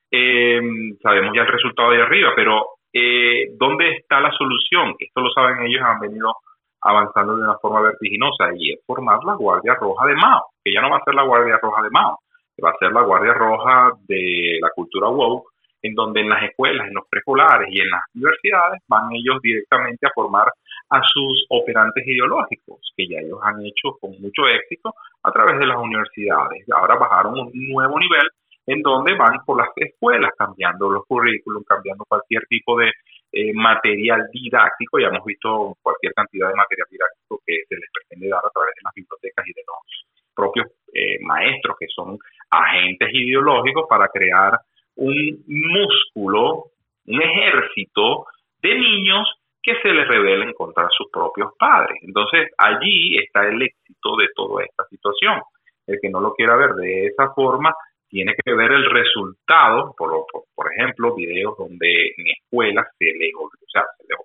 eh, 0.09 0.61
sabemos 1.01 1.33
ya 1.35 1.41
el 1.41 1.47
resultado 1.47 1.91
de 1.91 2.01
arriba, 2.01 2.31
pero 2.35 2.65
eh, 2.93 3.49
¿dónde 3.57 3.91
está 3.91 4.19
la 4.19 4.31
solución? 4.31 4.95
Esto 4.97 5.21
lo 5.21 5.29
saben 5.31 5.65
ellos, 5.65 5.81
han 5.83 5.99
venido 5.99 6.33
avanzando 6.81 7.35
de 7.35 7.43
una 7.43 7.57
forma 7.57 7.81
vertiginosa 7.81 8.49
y 8.57 8.73
es 8.73 8.79
formar 8.85 9.19
la 9.23 9.35
Guardia 9.35 9.75
Roja 9.75 10.07
de 10.07 10.15
Mao, 10.15 10.45
que 10.63 10.73
ya 10.73 10.81
no 10.81 10.89
va 10.89 10.97
a 10.97 11.03
ser 11.03 11.13
la 11.13 11.23
Guardia 11.23 11.59
Roja 11.61 11.83
de 11.83 11.89
Mao, 11.91 12.19
va 12.63 12.69
a 12.71 12.77
ser 12.77 12.91
la 12.91 13.01
Guardia 13.01 13.33
Roja 13.33 13.91
de 14.07 14.57
la 14.61 14.69
cultura 14.71 15.07
woke, 15.07 15.51
en 15.83 15.93
donde 15.95 16.21
en 16.21 16.29
las 16.29 16.43
escuelas, 16.43 16.87
en 16.87 16.93
los 16.93 17.05
preescolares 17.09 17.67
y 17.71 17.81
en 17.81 17.89
las 17.89 18.01
universidades 18.13 18.81
van 18.87 19.11
ellos 19.13 19.41
directamente 19.41 20.07
a 20.07 20.11
formar 20.13 20.47
a 20.91 21.01
sus 21.03 21.45
operantes 21.49 22.05
ideológicos, 22.05 22.93
que 22.97 23.07
ya 23.07 23.19
ellos 23.19 23.39
han 23.41 23.65
hecho 23.65 23.97
con 23.99 24.11
mucho 24.19 24.45
éxito 24.47 24.93
a 25.23 25.31
través 25.31 25.57
de 25.57 25.65
las 25.65 25.77
universidades. 25.77 26.65
Ahora 26.69 26.95
bajaron 26.95 27.39
un 27.39 27.51
nuevo 27.53 27.97
nivel 27.97 28.27
en 28.67 28.81
donde 28.81 29.15
van 29.15 29.39
por 29.45 29.57
las 29.57 29.69
escuelas 29.75 30.31
cambiando 30.37 30.89
los 30.89 31.05
currículums, 31.05 31.65
cambiando 31.65 32.03
cualquier 32.05 32.43
tipo 32.47 32.77
de 32.77 32.91
eh, 33.31 33.53
material 33.53 34.27
didáctico. 34.33 34.99
Ya 34.99 35.07
hemos 35.07 35.23
visto 35.25 35.77
cualquier 35.81 36.13
cantidad 36.13 36.49
de 36.49 36.55
material 36.55 36.87
didáctico 36.91 37.41
que 37.45 37.63
se 37.69 37.75
les 37.75 37.89
pretende 37.93 38.27
dar 38.27 38.43
a 38.43 38.51
través 38.51 38.75
de 38.75 38.81
las 38.83 38.93
bibliotecas 38.93 39.47
y 39.47 39.53
de 39.53 39.63
los 39.65 40.05
propios 40.35 40.67
eh, 40.93 41.19
maestros, 41.21 41.77
que 41.79 41.87
son 41.87 42.19
agentes 42.49 43.09
ideológicos 43.13 43.85
para 43.89 44.09
crear 44.09 44.59
un 44.95 45.15
músculo, 45.47 46.65
un 47.07 47.21
ejército 47.21 48.25
de 48.61 48.77
niños 48.77 49.40
que 49.61 49.75
se 49.81 49.89
les 49.89 50.07
rebelen 50.07 50.53
contra 50.53 50.87
sus 50.89 51.09
propios 51.11 51.51
padres. 51.57 51.97
Entonces, 52.01 52.49
allí 52.57 53.17
está 53.17 53.47
el 53.47 53.61
éxito 53.61 54.15
de 54.17 54.27
toda 54.35 54.63
esta 54.63 54.85
situación. 54.89 55.41
El 55.87 55.99
que 56.01 56.09
no 56.09 56.19
lo 56.21 56.33
quiera 56.33 56.55
ver 56.55 56.71
de 56.73 57.07
esa 57.07 57.33
forma 57.33 57.73
tiene 58.09 58.33
que 58.43 58.53
ver 58.53 58.71
el 58.71 58.89
resultado, 58.89 59.95
por, 59.97 60.73
ejemplo, 60.75 61.15
videos 61.15 61.57
donde 61.57 62.07
en 62.17 62.27
escuelas 62.27 62.85
se 62.99 63.05
les, 63.05 63.31
o 63.35 63.49
sea, 63.71 63.83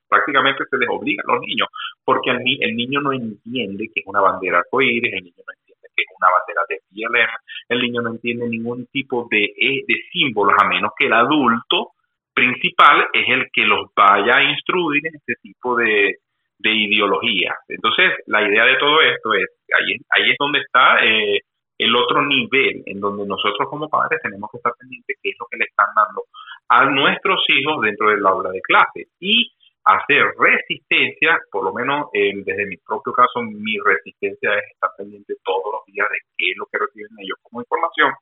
prácticamente 0.09 0.65
se 0.69 0.77
les 0.77 0.89
obliga 0.89 1.23
a 1.25 1.35
los 1.35 1.41
niños, 1.47 1.69
porque 2.05 2.31
el, 2.31 2.77
niño 2.77 3.01
no 3.01 3.13
entiende 3.13 3.89
que 3.95 4.01
es 4.01 4.07
una 4.07 4.21
bandera 4.21 4.59
arcoíris, 4.59 5.13
el 5.13 5.23
niño 5.23 5.43
no 5.47 5.53
entiende 5.55 5.89
que 5.95 6.03
es 6.03 6.09
una 6.19 6.29
bandera 6.35 6.63
de 6.69 6.81
BLM, 6.91 7.31
el 7.69 7.81
niño 7.81 8.03
no 8.03 8.11
entiende 8.11 8.49
ningún 8.49 8.87
tipo 8.87 9.29
de, 9.31 9.45
eh, 9.45 9.85
de 9.87 9.95
símbolos, 10.11 10.57
a 10.59 10.67
menos 10.67 10.91
que 10.99 11.07
el 11.07 11.13
adulto 11.13 11.93
principal 12.37 13.09
es 13.15 13.29
el 13.29 13.49
que 13.51 13.63
los 13.63 13.89
vaya 13.97 14.37
a 14.37 14.43
instruir 14.43 15.07
en 15.07 15.15
este 15.17 15.35
tipo 15.43 15.75
de, 15.75 16.19
ideología. 16.63 17.55
Entonces, 17.69 18.13
la 18.27 18.43
idea 18.43 18.65
de 18.65 18.77
todo 18.77 19.01
esto 19.01 19.35
es, 19.35 19.47
ahí, 19.73 20.31
es 20.31 20.37
donde 20.39 20.59
está 20.59 20.99
eh, 21.05 21.41
el 21.79 21.95
otro 21.95 22.23
nivel, 22.27 22.83
en 22.87 23.01
donde 23.01 23.25
nosotros 23.25 23.69
como 23.71 23.89
padres 23.89 24.21
tenemos 24.23 24.51
que 24.51 24.59
estar 24.59 24.73
pendientes 24.79 25.17
qué 25.23 25.31
es 25.31 25.37
lo 25.39 25.47
que 25.51 25.59
le 25.59 25.65
están 25.65 25.87
dando 25.95 26.25
a 26.69 26.85
nuestros 26.91 27.41
hijos 27.49 27.81
dentro 27.83 28.11
del 28.11 28.27
aula 28.27 28.51
de 28.51 28.61
clase 28.61 29.07
y 29.21 29.51
hacer 29.85 30.25
resistencia, 30.39 31.39
por 31.53 31.65
lo 31.65 31.73
menos 31.73 32.09
desde 32.13 32.67
mi 32.67 32.77
propio 32.79 33.13
caso, 33.13 33.41
mi 33.43 33.79
resistencia 33.85 34.59
es 34.59 34.73
estar 34.73 34.91
pendiente 34.99 35.35
todos 35.45 35.73
los 35.73 35.87
días 35.87 36.09
de 36.11 36.19
qué 36.37 36.51
es 36.51 36.57
lo 36.57 36.67
que 36.67 36.79
reciben 36.79 37.17
ellos 37.21 37.39
como 37.43 37.63
información 37.63 38.13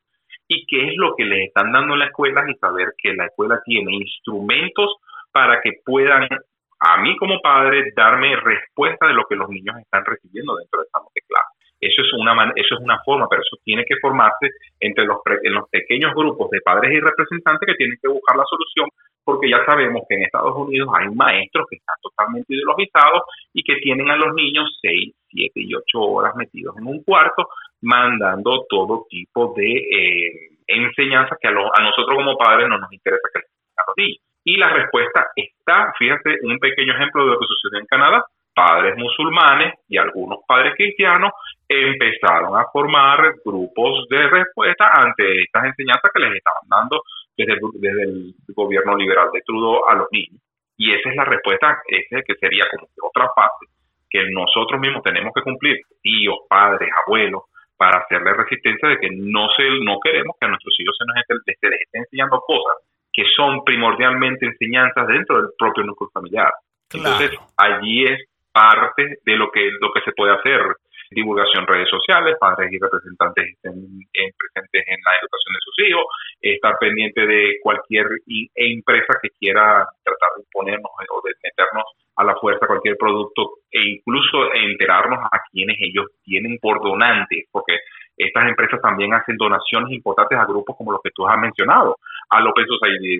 y 0.48 0.66
qué 0.66 0.88
es 0.88 0.96
lo 0.96 1.14
que 1.16 1.24
les 1.24 1.48
están 1.48 1.72
dando 1.72 1.94
en 1.94 2.00
la 2.00 2.06
escuela 2.06 2.44
y 2.48 2.54
saber 2.56 2.88
que 2.98 3.14
la 3.14 3.26
escuela 3.26 3.60
tiene 3.64 3.94
instrumentos 3.94 4.96
para 5.32 5.60
que 5.60 5.80
puedan, 5.84 6.28
a 6.80 6.96
mí 6.98 7.16
como 7.16 7.40
padre, 7.40 7.92
darme 7.96 8.36
respuesta 8.36 9.06
de 9.06 9.14
lo 9.14 9.24
que 9.24 9.36
los 9.36 9.48
niños 9.48 9.76
están 9.78 10.04
recibiendo 10.04 10.56
dentro 10.56 10.80
de 10.80 10.86
esta 10.86 11.00
de 11.14 11.20
clase. 11.26 11.64
Eso 11.80 12.00
es 12.00 12.12
una 12.14 12.52
eso 12.56 12.76
es 12.76 12.80
una 12.80 12.98
forma, 13.04 13.26
pero 13.28 13.42
eso 13.42 13.56
tiene 13.62 13.84
que 13.84 13.96
formarse 14.00 14.48
entre 14.80 15.04
los 15.04 15.18
en 15.42 15.54
los 15.54 15.68
pequeños 15.68 16.14
grupos 16.14 16.48
de 16.50 16.60
padres 16.60 16.92
y 16.92 17.00
representantes 17.00 17.66
que 17.66 17.74
tienen 17.74 17.98
que 18.00 18.08
buscar 18.08 18.36
la 18.36 18.44
solución, 18.48 18.88
porque 19.22 19.50
ya 19.50 19.64
sabemos 19.66 20.02
que 20.08 20.14
en 20.14 20.22
Estados 20.22 20.56
Unidos 20.56 20.88
hay 20.94 21.08
maestros 21.10 21.66
que 21.68 21.76
están 21.76 21.96
totalmente 22.00 22.54
ideologizados 22.54 23.22
y 23.52 23.62
que 23.62 23.76
tienen 23.82 24.08
a 24.08 24.16
los 24.16 24.34
niños 24.34 24.78
6, 24.80 25.14
7 25.28 25.52
y 25.56 25.74
8 25.74 26.00
horas 26.00 26.36
metidos 26.36 26.74
en 26.78 26.86
un 26.86 27.02
cuarto 27.02 27.48
mandando 27.84 28.64
todo 28.68 29.06
tipo 29.08 29.54
de 29.56 29.70
eh, 29.70 30.32
enseñanzas 30.66 31.38
que 31.40 31.48
a, 31.48 31.50
a, 31.50 31.82
nosotros 31.82 32.16
como 32.16 32.36
padres 32.36 32.68
no 32.68 32.78
nos 32.78 32.92
interesa 32.92 33.28
que 33.32 33.40
los 33.40 33.96
niños. 33.96 34.22
Y 34.44 34.56
la 34.56 34.70
respuesta 34.70 35.26
está, 35.36 35.92
fíjate, 35.98 36.38
un 36.42 36.58
pequeño 36.58 36.94
ejemplo 36.94 37.24
de 37.24 37.30
lo 37.32 37.38
que 37.38 37.46
sucedió 37.46 37.80
en 37.80 37.86
Canadá. 37.86 38.24
Padres 38.54 38.96
musulmanes 38.96 39.74
y 39.88 39.96
algunos 39.96 40.38
padres 40.46 40.74
cristianos 40.76 41.32
empezaron 41.68 42.56
a 42.56 42.66
formar 42.72 43.34
grupos 43.44 44.06
de 44.08 44.28
respuesta 44.28 44.90
ante 44.94 45.42
estas 45.42 45.64
enseñanzas 45.64 46.10
que 46.14 46.20
les 46.20 46.36
estaban 46.36 46.62
dando 46.68 47.02
desde, 47.36 47.58
desde 47.74 48.02
el 48.02 48.34
gobierno 48.54 48.96
liberal 48.96 49.30
de 49.32 49.40
Trudeau 49.40 49.88
a 49.88 49.94
los 49.96 50.06
niños. 50.12 50.40
Y 50.76 50.92
esa 50.92 51.10
es 51.10 51.16
la 51.16 51.24
respuesta, 51.24 51.82
ese 51.88 52.22
que 52.22 52.34
sería 52.36 52.64
como 52.70 52.86
otra 53.08 53.28
fase 53.34 53.66
que 54.14 54.30
nosotros 54.30 54.80
mismos 54.80 55.02
tenemos 55.02 55.32
que 55.34 55.42
cumplir, 55.42 55.80
tíos, 56.00 56.38
padres, 56.48 56.88
abuelos, 57.04 57.42
para 57.76 57.98
hacerle 57.98 58.32
resistencia 58.34 58.88
de 58.88 58.98
que 58.98 59.10
no 59.10 59.48
se, 59.56 59.64
no 59.84 59.98
queremos 60.02 60.36
que 60.38 60.46
a 60.46 60.48
nuestros 60.48 60.74
hijos 60.78 60.96
se 60.98 61.04
nos 61.06 61.16
esté, 61.16 61.68
les 61.68 61.80
esté 61.80 61.98
enseñando 61.98 62.40
cosas 62.40 62.76
que 63.12 63.24
son 63.36 63.64
primordialmente 63.64 64.46
enseñanzas 64.46 65.06
dentro 65.06 65.40
del 65.40 65.50
propio 65.56 65.84
núcleo 65.84 66.10
familiar. 66.12 66.52
Entonces, 66.92 67.30
allí 67.56 68.04
es 68.04 68.20
parte 68.52 69.18
de 69.24 69.36
lo 69.36 69.50
que, 69.50 69.70
lo 69.80 69.92
que 69.92 70.00
se 70.02 70.12
puede 70.12 70.34
hacer. 70.34 70.60
Divulgación 71.14 71.66
redes 71.66 71.88
sociales, 71.88 72.36
padres 72.38 72.72
y 72.72 72.78
representantes 72.78 73.46
estén 73.54 73.74
presentes 74.12 74.84
en 74.86 74.98
la 75.04 75.12
educación 75.20 75.52
de 75.54 75.64
sus 75.64 75.78
hijos, 75.88 76.04
estar 76.40 76.76
pendiente 76.78 77.26
de 77.26 77.58
cualquier 77.62 78.06
empresa 78.54 79.18
que 79.22 79.30
quiera 79.38 79.86
tratar 80.02 80.30
de 80.36 80.42
imponernos 80.42 80.90
o 81.10 81.22
de 81.24 81.34
meternos 81.42 81.84
a 82.16 82.24
la 82.24 82.36
fuerza 82.36 82.66
cualquier 82.66 82.96
producto 82.96 83.58
e 83.70 83.80
incluso 83.98 84.52
enterarnos 84.54 85.18
a 85.18 85.40
quienes 85.50 85.76
ellos 85.80 86.06
tienen 86.22 86.58
por 86.60 86.82
donantes, 86.82 87.44
porque 87.50 87.78
estas 88.16 88.48
empresas 88.48 88.80
también 88.80 89.12
hacen 89.12 89.36
donaciones 89.36 89.90
importantes 89.90 90.38
a 90.38 90.46
grupos 90.46 90.76
como 90.76 90.92
los 90.92 91.00
que 91.02 91.10
tú 91.10 91.26
has 91.26 91.38
mencionado, 91.38 91.96
a 92.30 92.40
López 92.40 92.66
Society 92.68 93.16
de 93.16 93.18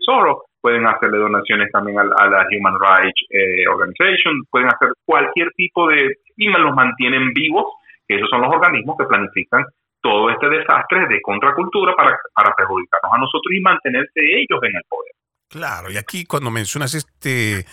pueden 0.61 0.87
hacerle 0.87 1.19
donaciones 1.19 1.71
también 1.73 1.99
a, 1.99 2.05
la 2.05 2.47
Human 2.51 2.77
Rights 2.81 3.27
eh, 3.31 3.67
Organization, 3.69 4.43
pueden 4.51 4.69
hacer 4.69 4.91
cualquier 5.05 5.51
tipo 5.57 5.89
de, 5.89 6.17
y 6.37 6.49
los 6.49 6.75
mantienen 6.75 7.33
vivos, 7.35 7.67
esos 8.09 8.29
son 8.31 8.43
los 8.43 8.51
organismos 8.53 8.97
que 8.99 9.07
planifican 9.07 9.65
todo 10.01 10.31
este 10.31 10.49
desastre 10.49 11.07
de 11.09 11.21
contracultura 11.23 11.95
para, 11.97 12.17
para 12.35 12.55
perjudicarnos 12.55 13.13
a 13.13 13.19
nosotros 13.19 13.53
y 13.55 13.61
mantenerse 13.61 14.21
ellos 14.21 14.61
en 14.63 14.77
el 14.77 14.83
poder. 14.89 15.13
Claro, 15.49 15.91
y 15.91 15.97
aquí 15.97 16.25
cuando 16.25 16.51
mencionas 16.51 16.95
este, 16.95 17.65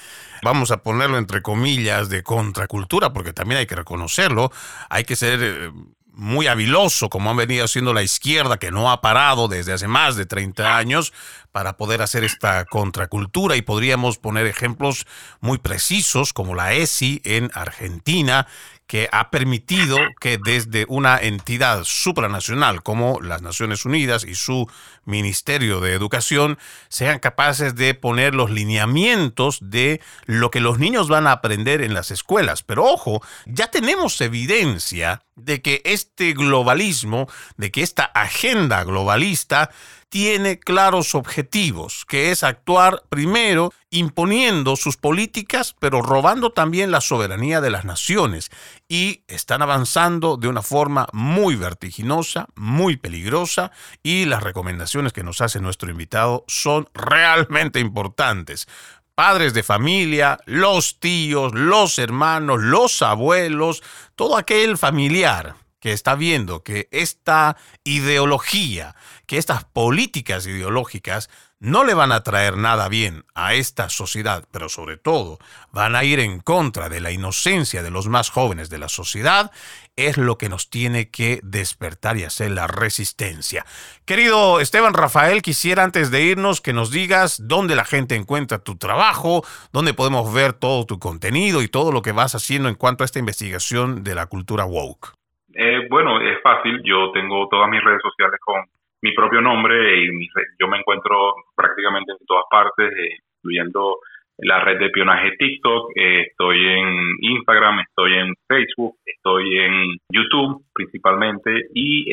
vamos 0.44 0.72
a 0.72 0.84
ponerlo 0.84 1.18
entre 1.18 1.42
comillas, 1.42 2.10
de 2.10 2.24
contracultura, 2.24 3.12
porque 3.12 3.34
también 3.34 3.60
hay 3.60 3.66
que 3.66 3.76
reconocerlo, 3.76 4.52
hay 4.90 5.04
que 5.04 5.16
ser 5.16 5.40
eh, 5.42 5.72
muy 6.14 6.48
habiloso, 6.48 7.10
como 7.10 7.32
han 7.32 7.38
venido 7.38 7.66
haciendo 7.66 7.94
la 7.94 8.04
izquierda, 8.04 8.58
que 8.58 8.72
no 8.72 8.92
ha 8.92 9.02
parado 9.02 9.48
desde 9.48 9.74
hace 9.74 9.88
más 9.88 10.16
de 10.16 10.26
30 10.26 10.78
años, 10.78 11.14
para 11.52 11.78
poder 11.78 12.02
hacer 12.02 12.24
esta 12.24 12.66
contracultura. 12.66 13.56
Y 13.56 13.62
podríamos 13.62 14.18
poner 14.18 14.46
ejemplos 14.46 15.08
muy 15.40 15.58
precisos, 15.58 16.34
como 16.34 16.54
la 16.54 16.74
ESI 16.74 17.22
en 17.24 17.50
Argentina, 17.54 18.48
que 18.92 19.08
ha 19.14 19.30
permitido 19.30 19.96
que 20.20 20.38
desde 20.38 20.86
una 20.90 21.18
entidad 21.18 21.86
supranacional 21.86 22.84
como 22.84 23.22
las 23.22 23.42
Naciones 23.42 23.86
Unidas 23.86 24.26
y 24.26 24.36
su 24.36 24.70
Ministerio 25.06 25.80
de 25.80 25.94
Educación 25.94 26.60
sean 26.90 27.20
capaces 27.20 27.76
de 27.76 27.94
poner 27.94 28.36
los 28.36 28.52
lineamientos 28.52 29.60
de 29.62 30.02
lo 30.26 30.52
que 30.52 30.60
los 30.60 30.78
niños 30.78 31.08
van 31.08 31.26
a 31.26 31.32
aprender 31.32 31.82
en 31.82 31.94
las 31.94 32.12
escuelas. 32.12 32.64
Pero 32.64 32.84
ojo, 32.84 33.22
ya 33.46 33.72
tenemos 33.72 34.20
evidencia 34.20 35.24
de 35.38 35.62
que 35.62 35.82
este 35.86 36.34
globalismo, 36.34 37.30
de 37.56 37.72
que 37.72 37.84
esta 37.84 38.04
agenda 38.04 38.84
globalista 38.84 39.70
tiene 40.12 40.60
claros 40.60 41.16
objetivos, 41.16 42.04
que 42.06 42.32
es 42.32 42.44
actuar 42.44 43.02
primero 43.08 43.72
imponiendo 43.92 44.76
sus 44.76 44.98
políticas, 44.98 45.74
pero 45.80 46.02
robando 46.02 46.52
también 46.52 46.92
la 46.92 47.00
soberanía 47.00 47.62
de 47.62 47.70
las 47.70 47.86
naciones. 47.86 48.52
Y 48.92 49.24
están 49.30 49.62
avanzando 49.62 50.36
de 50.36 50.50
una 50.50 50.62
forma 50.62 51.08
muy 51.14 51.56
vertiginosa, 51.56 52.48
muy 52.56 52.98
peligrosa, 52.98 53.72
y 54.04 54.26
las 54.26 54.44
recomendaciones 54.44 55.14
que 55.14 55.24
nos 55.24 55.40
hace 55.40 55.62
nuestro 55.62 55.90
invitado 55.90 56.44
son 56.50 56.90
realmente 56.94 57.80
importantes. 57.80 58.68
Padres 59.16 59.54
de 59.54 59.64
familia, 59.64 60.42
los 60.46 61.00
tíos, 61.00 61.54
los 61.54 62.00
hermanos, 62.00 62.60
los 62.60 63.02
abuelos, 63.02 63.82
todo 64.18 64.36
aquel 64.36 64.78
familiar 64.78 65.56
que 65.80 65.94
está 65.94 66.16
viendo 66.16 66.62
que 66.62 66.90
esta 66.92 67.56
ideología, 67.86 68.98
que 69.26 69.38
estas 69.38 69.64
políticas 69.64 70.46
ideológicas 70.48 71.30
no 71.62 71.84
le 71.84 71.94
van 71.94 72.12
a 72.12 72.24
traer 72.24 72.58
nada 72.58 72.90
bien 72.90 73.24
a 73.36 73.54
esta 73.54 73.88
sociedad, 73.90 74.44
pero 74.52 74.68
sobre 74.68 74.98
todo 74.98 75.38
van 75.72 75.96
a 75.96 76.04
ir 76.04 76.20
en 76.20 76.40
contra 76.40 76.90
de 76.90 77.00
la 77.00 77.12
inocencia 77.12 77.84
de 77.84 77.92
los 77.92 78.08
más 78.08 78.32
jóvenes 78.32 78.72
de 78.72 78.80
la 78.80 78.90
sociedad, 78.90 79.52
es 79.96 80.18
lo 80.18 80.40
que 80.40 80.50
nos 80.50 80.72
tiene 80.72 81.12
que 81.12 81.40
despertar 81.44 82.18
y 82.18 82.24
hacer 82.24 82.50
la 82.50 82.66
resistencia. 82.66 83.64
Querido 84.06 84.60
Esteban 84.60 84.96
Rafael, 84.96 85.44
quisiera 85.44 85.84
antes 85.84 86.10
de 86.10 86.24
irnos 86.24 86.62
que 86.62 86.74
nos 86.74 86.90
digas 86.90 87.48
dónde 87.48 87.76
la 87.76 87.86
gente 87.86 88.16
encuentra 88.16 88.58
tu 88.58 88.78
trabajo, 88.78 89.44
dónde 89.72 89.94
podemos 89.94 90.34
ver 90.34 90.54
todo 90.54 90.88
tu 90.88 90.98
contenido 90.98 91.62
y 91.62 91.68
todo 91.68 91.92
lo 91.92 92.02
que 92.02 92.12
vas 92.12 92.34
haciendo 92.34 92.70
en 92.70 92.76
cuanto 92.76 93.04
a 93.04 93.06
esta 93.06 93.20
investigación 93.20 94.04
de 94.04 94.16
la 94.16 94.26
cultura 94.26 94.66
woke. 94.66 95.14
Eh, 95.54 95.88
bueno, 95.92 96.20
es 96.22 96.42
fácil. 96.42 96.82
Yo 96.84 97.12
tengo 97.12 97.48
todas 97.50 97.70
mis 97.70 97.84
redes 97.84 98.02
sociales 98.02 98.40
con 98.44 98.66
mi 99.02 99.14
propio 99.14 99.42
nombre 99.42 100.04
y 100.04 100.28
yo 100.60 100.68
me 100.68 100.78
encuentro 100.78 101.34
prácticamente 101.56 102.12
en 102.12 102.26
todas 102.26 102.46
partes, 102.50 102.92
eh, 102.92 103.18
incluyendo 103.38 103.98
la 104.38 104.60
red 104.60 104.80
de 104.80 104.86
espionaje 104.88 105.32
TikTok, 105.38 105.92
eh, 105.96 106.22
estoy 106.30 106.68
en 106.68 107.16
Instagram, 107.20 107.80
estoy 107.80 108.14
en 108.16 108.34
Facebook, 108.48 108.96
estoy 109.06 109.60
en 109.60 109.98
YouTube 110.10 110.64
principalmente 110.74 111.68
y 111.74 112.06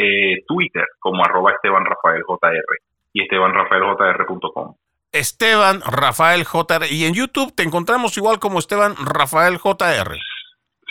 Twitter 0.46 0.84
como 0.98 1.24
arroba 1.24 1.52
Esteban 1.52 1.84
Rafael 1.84 2.22
JR 2.26 2.78
y 3.12 3.22
estebanrafaeljr.com. 3.22 4.74
Esteban 5.12 5.80
Rafael 5.80 6.44
JR 6.44 6.84
y 6.90 7.04
en 7.04 7.14
YouTube 7.14 7.54
te 7.54 7.62
encontramos 7.62 8.16
igual 8.18 8.38
como 8.38 8.58
Esteban 8.58 8.94
Rafael 8.96 9.56
JR. 9.56 10.18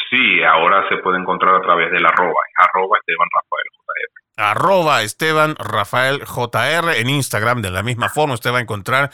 Sí, 0.09 0.43
ahora 0.43 0.87
se 0.89 0.97
puede 0.97 1.19
encontrar 1.19 1.55
a 1.55 1.61
través 1.61 1.91
del 1.91 2.05
arroba, 2.05 2.41
arroba 2.55 2.97
Esteban 2.97 3.27
Rafael 3.31 3.67
JR 3.73 4.26
arroba 4.37 5.01
Esteban 5.01 5.55
Rafael 5.57 6.23
JR 6.23 6.95
en 6.95 7.09
Instagram. 7.09 7.61
De 7.61 7.71
la 7.71 7.83
misma 7.83 8.09
forma, 8.09 8.35
usted 8.35 8.51
va 8.51 8.59
a 8.59 8.61
encontrar 8.61 9.11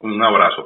Un 0.00 0.22
abrazo. 0.22 0.65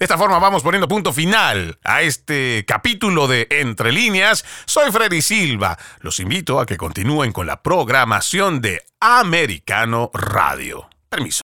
De 0.00 0.04
esta 0.04 0.16
forma 0.16 0.38
vamos 0.38 0.62
poniendo 0.62 0.88
punto 0.88 1.12
final 1.12 1.78
a 1.84 2.00
este 2.00 2.64
capítulo 2.66 3.28
de 3.28 3.46
Entre 3.50 3.92
líneas. 3.92 4.46
Soy 4.64 4.90
Freddy 4.90 5.20
Silva. 5.20 5.76
Los 6.00 6.20
invito 6.20 6.58
a 6.58 6.64
que 6.64 6.78
continúen 6.78 7.32
con 7.32 7.46
la 7.46 7.62
programación 7.62 8.62
de 8.62 8.82
Americano 8.98 10.10
Radio. 10.14 10.88
Permiso. 11.10 11.38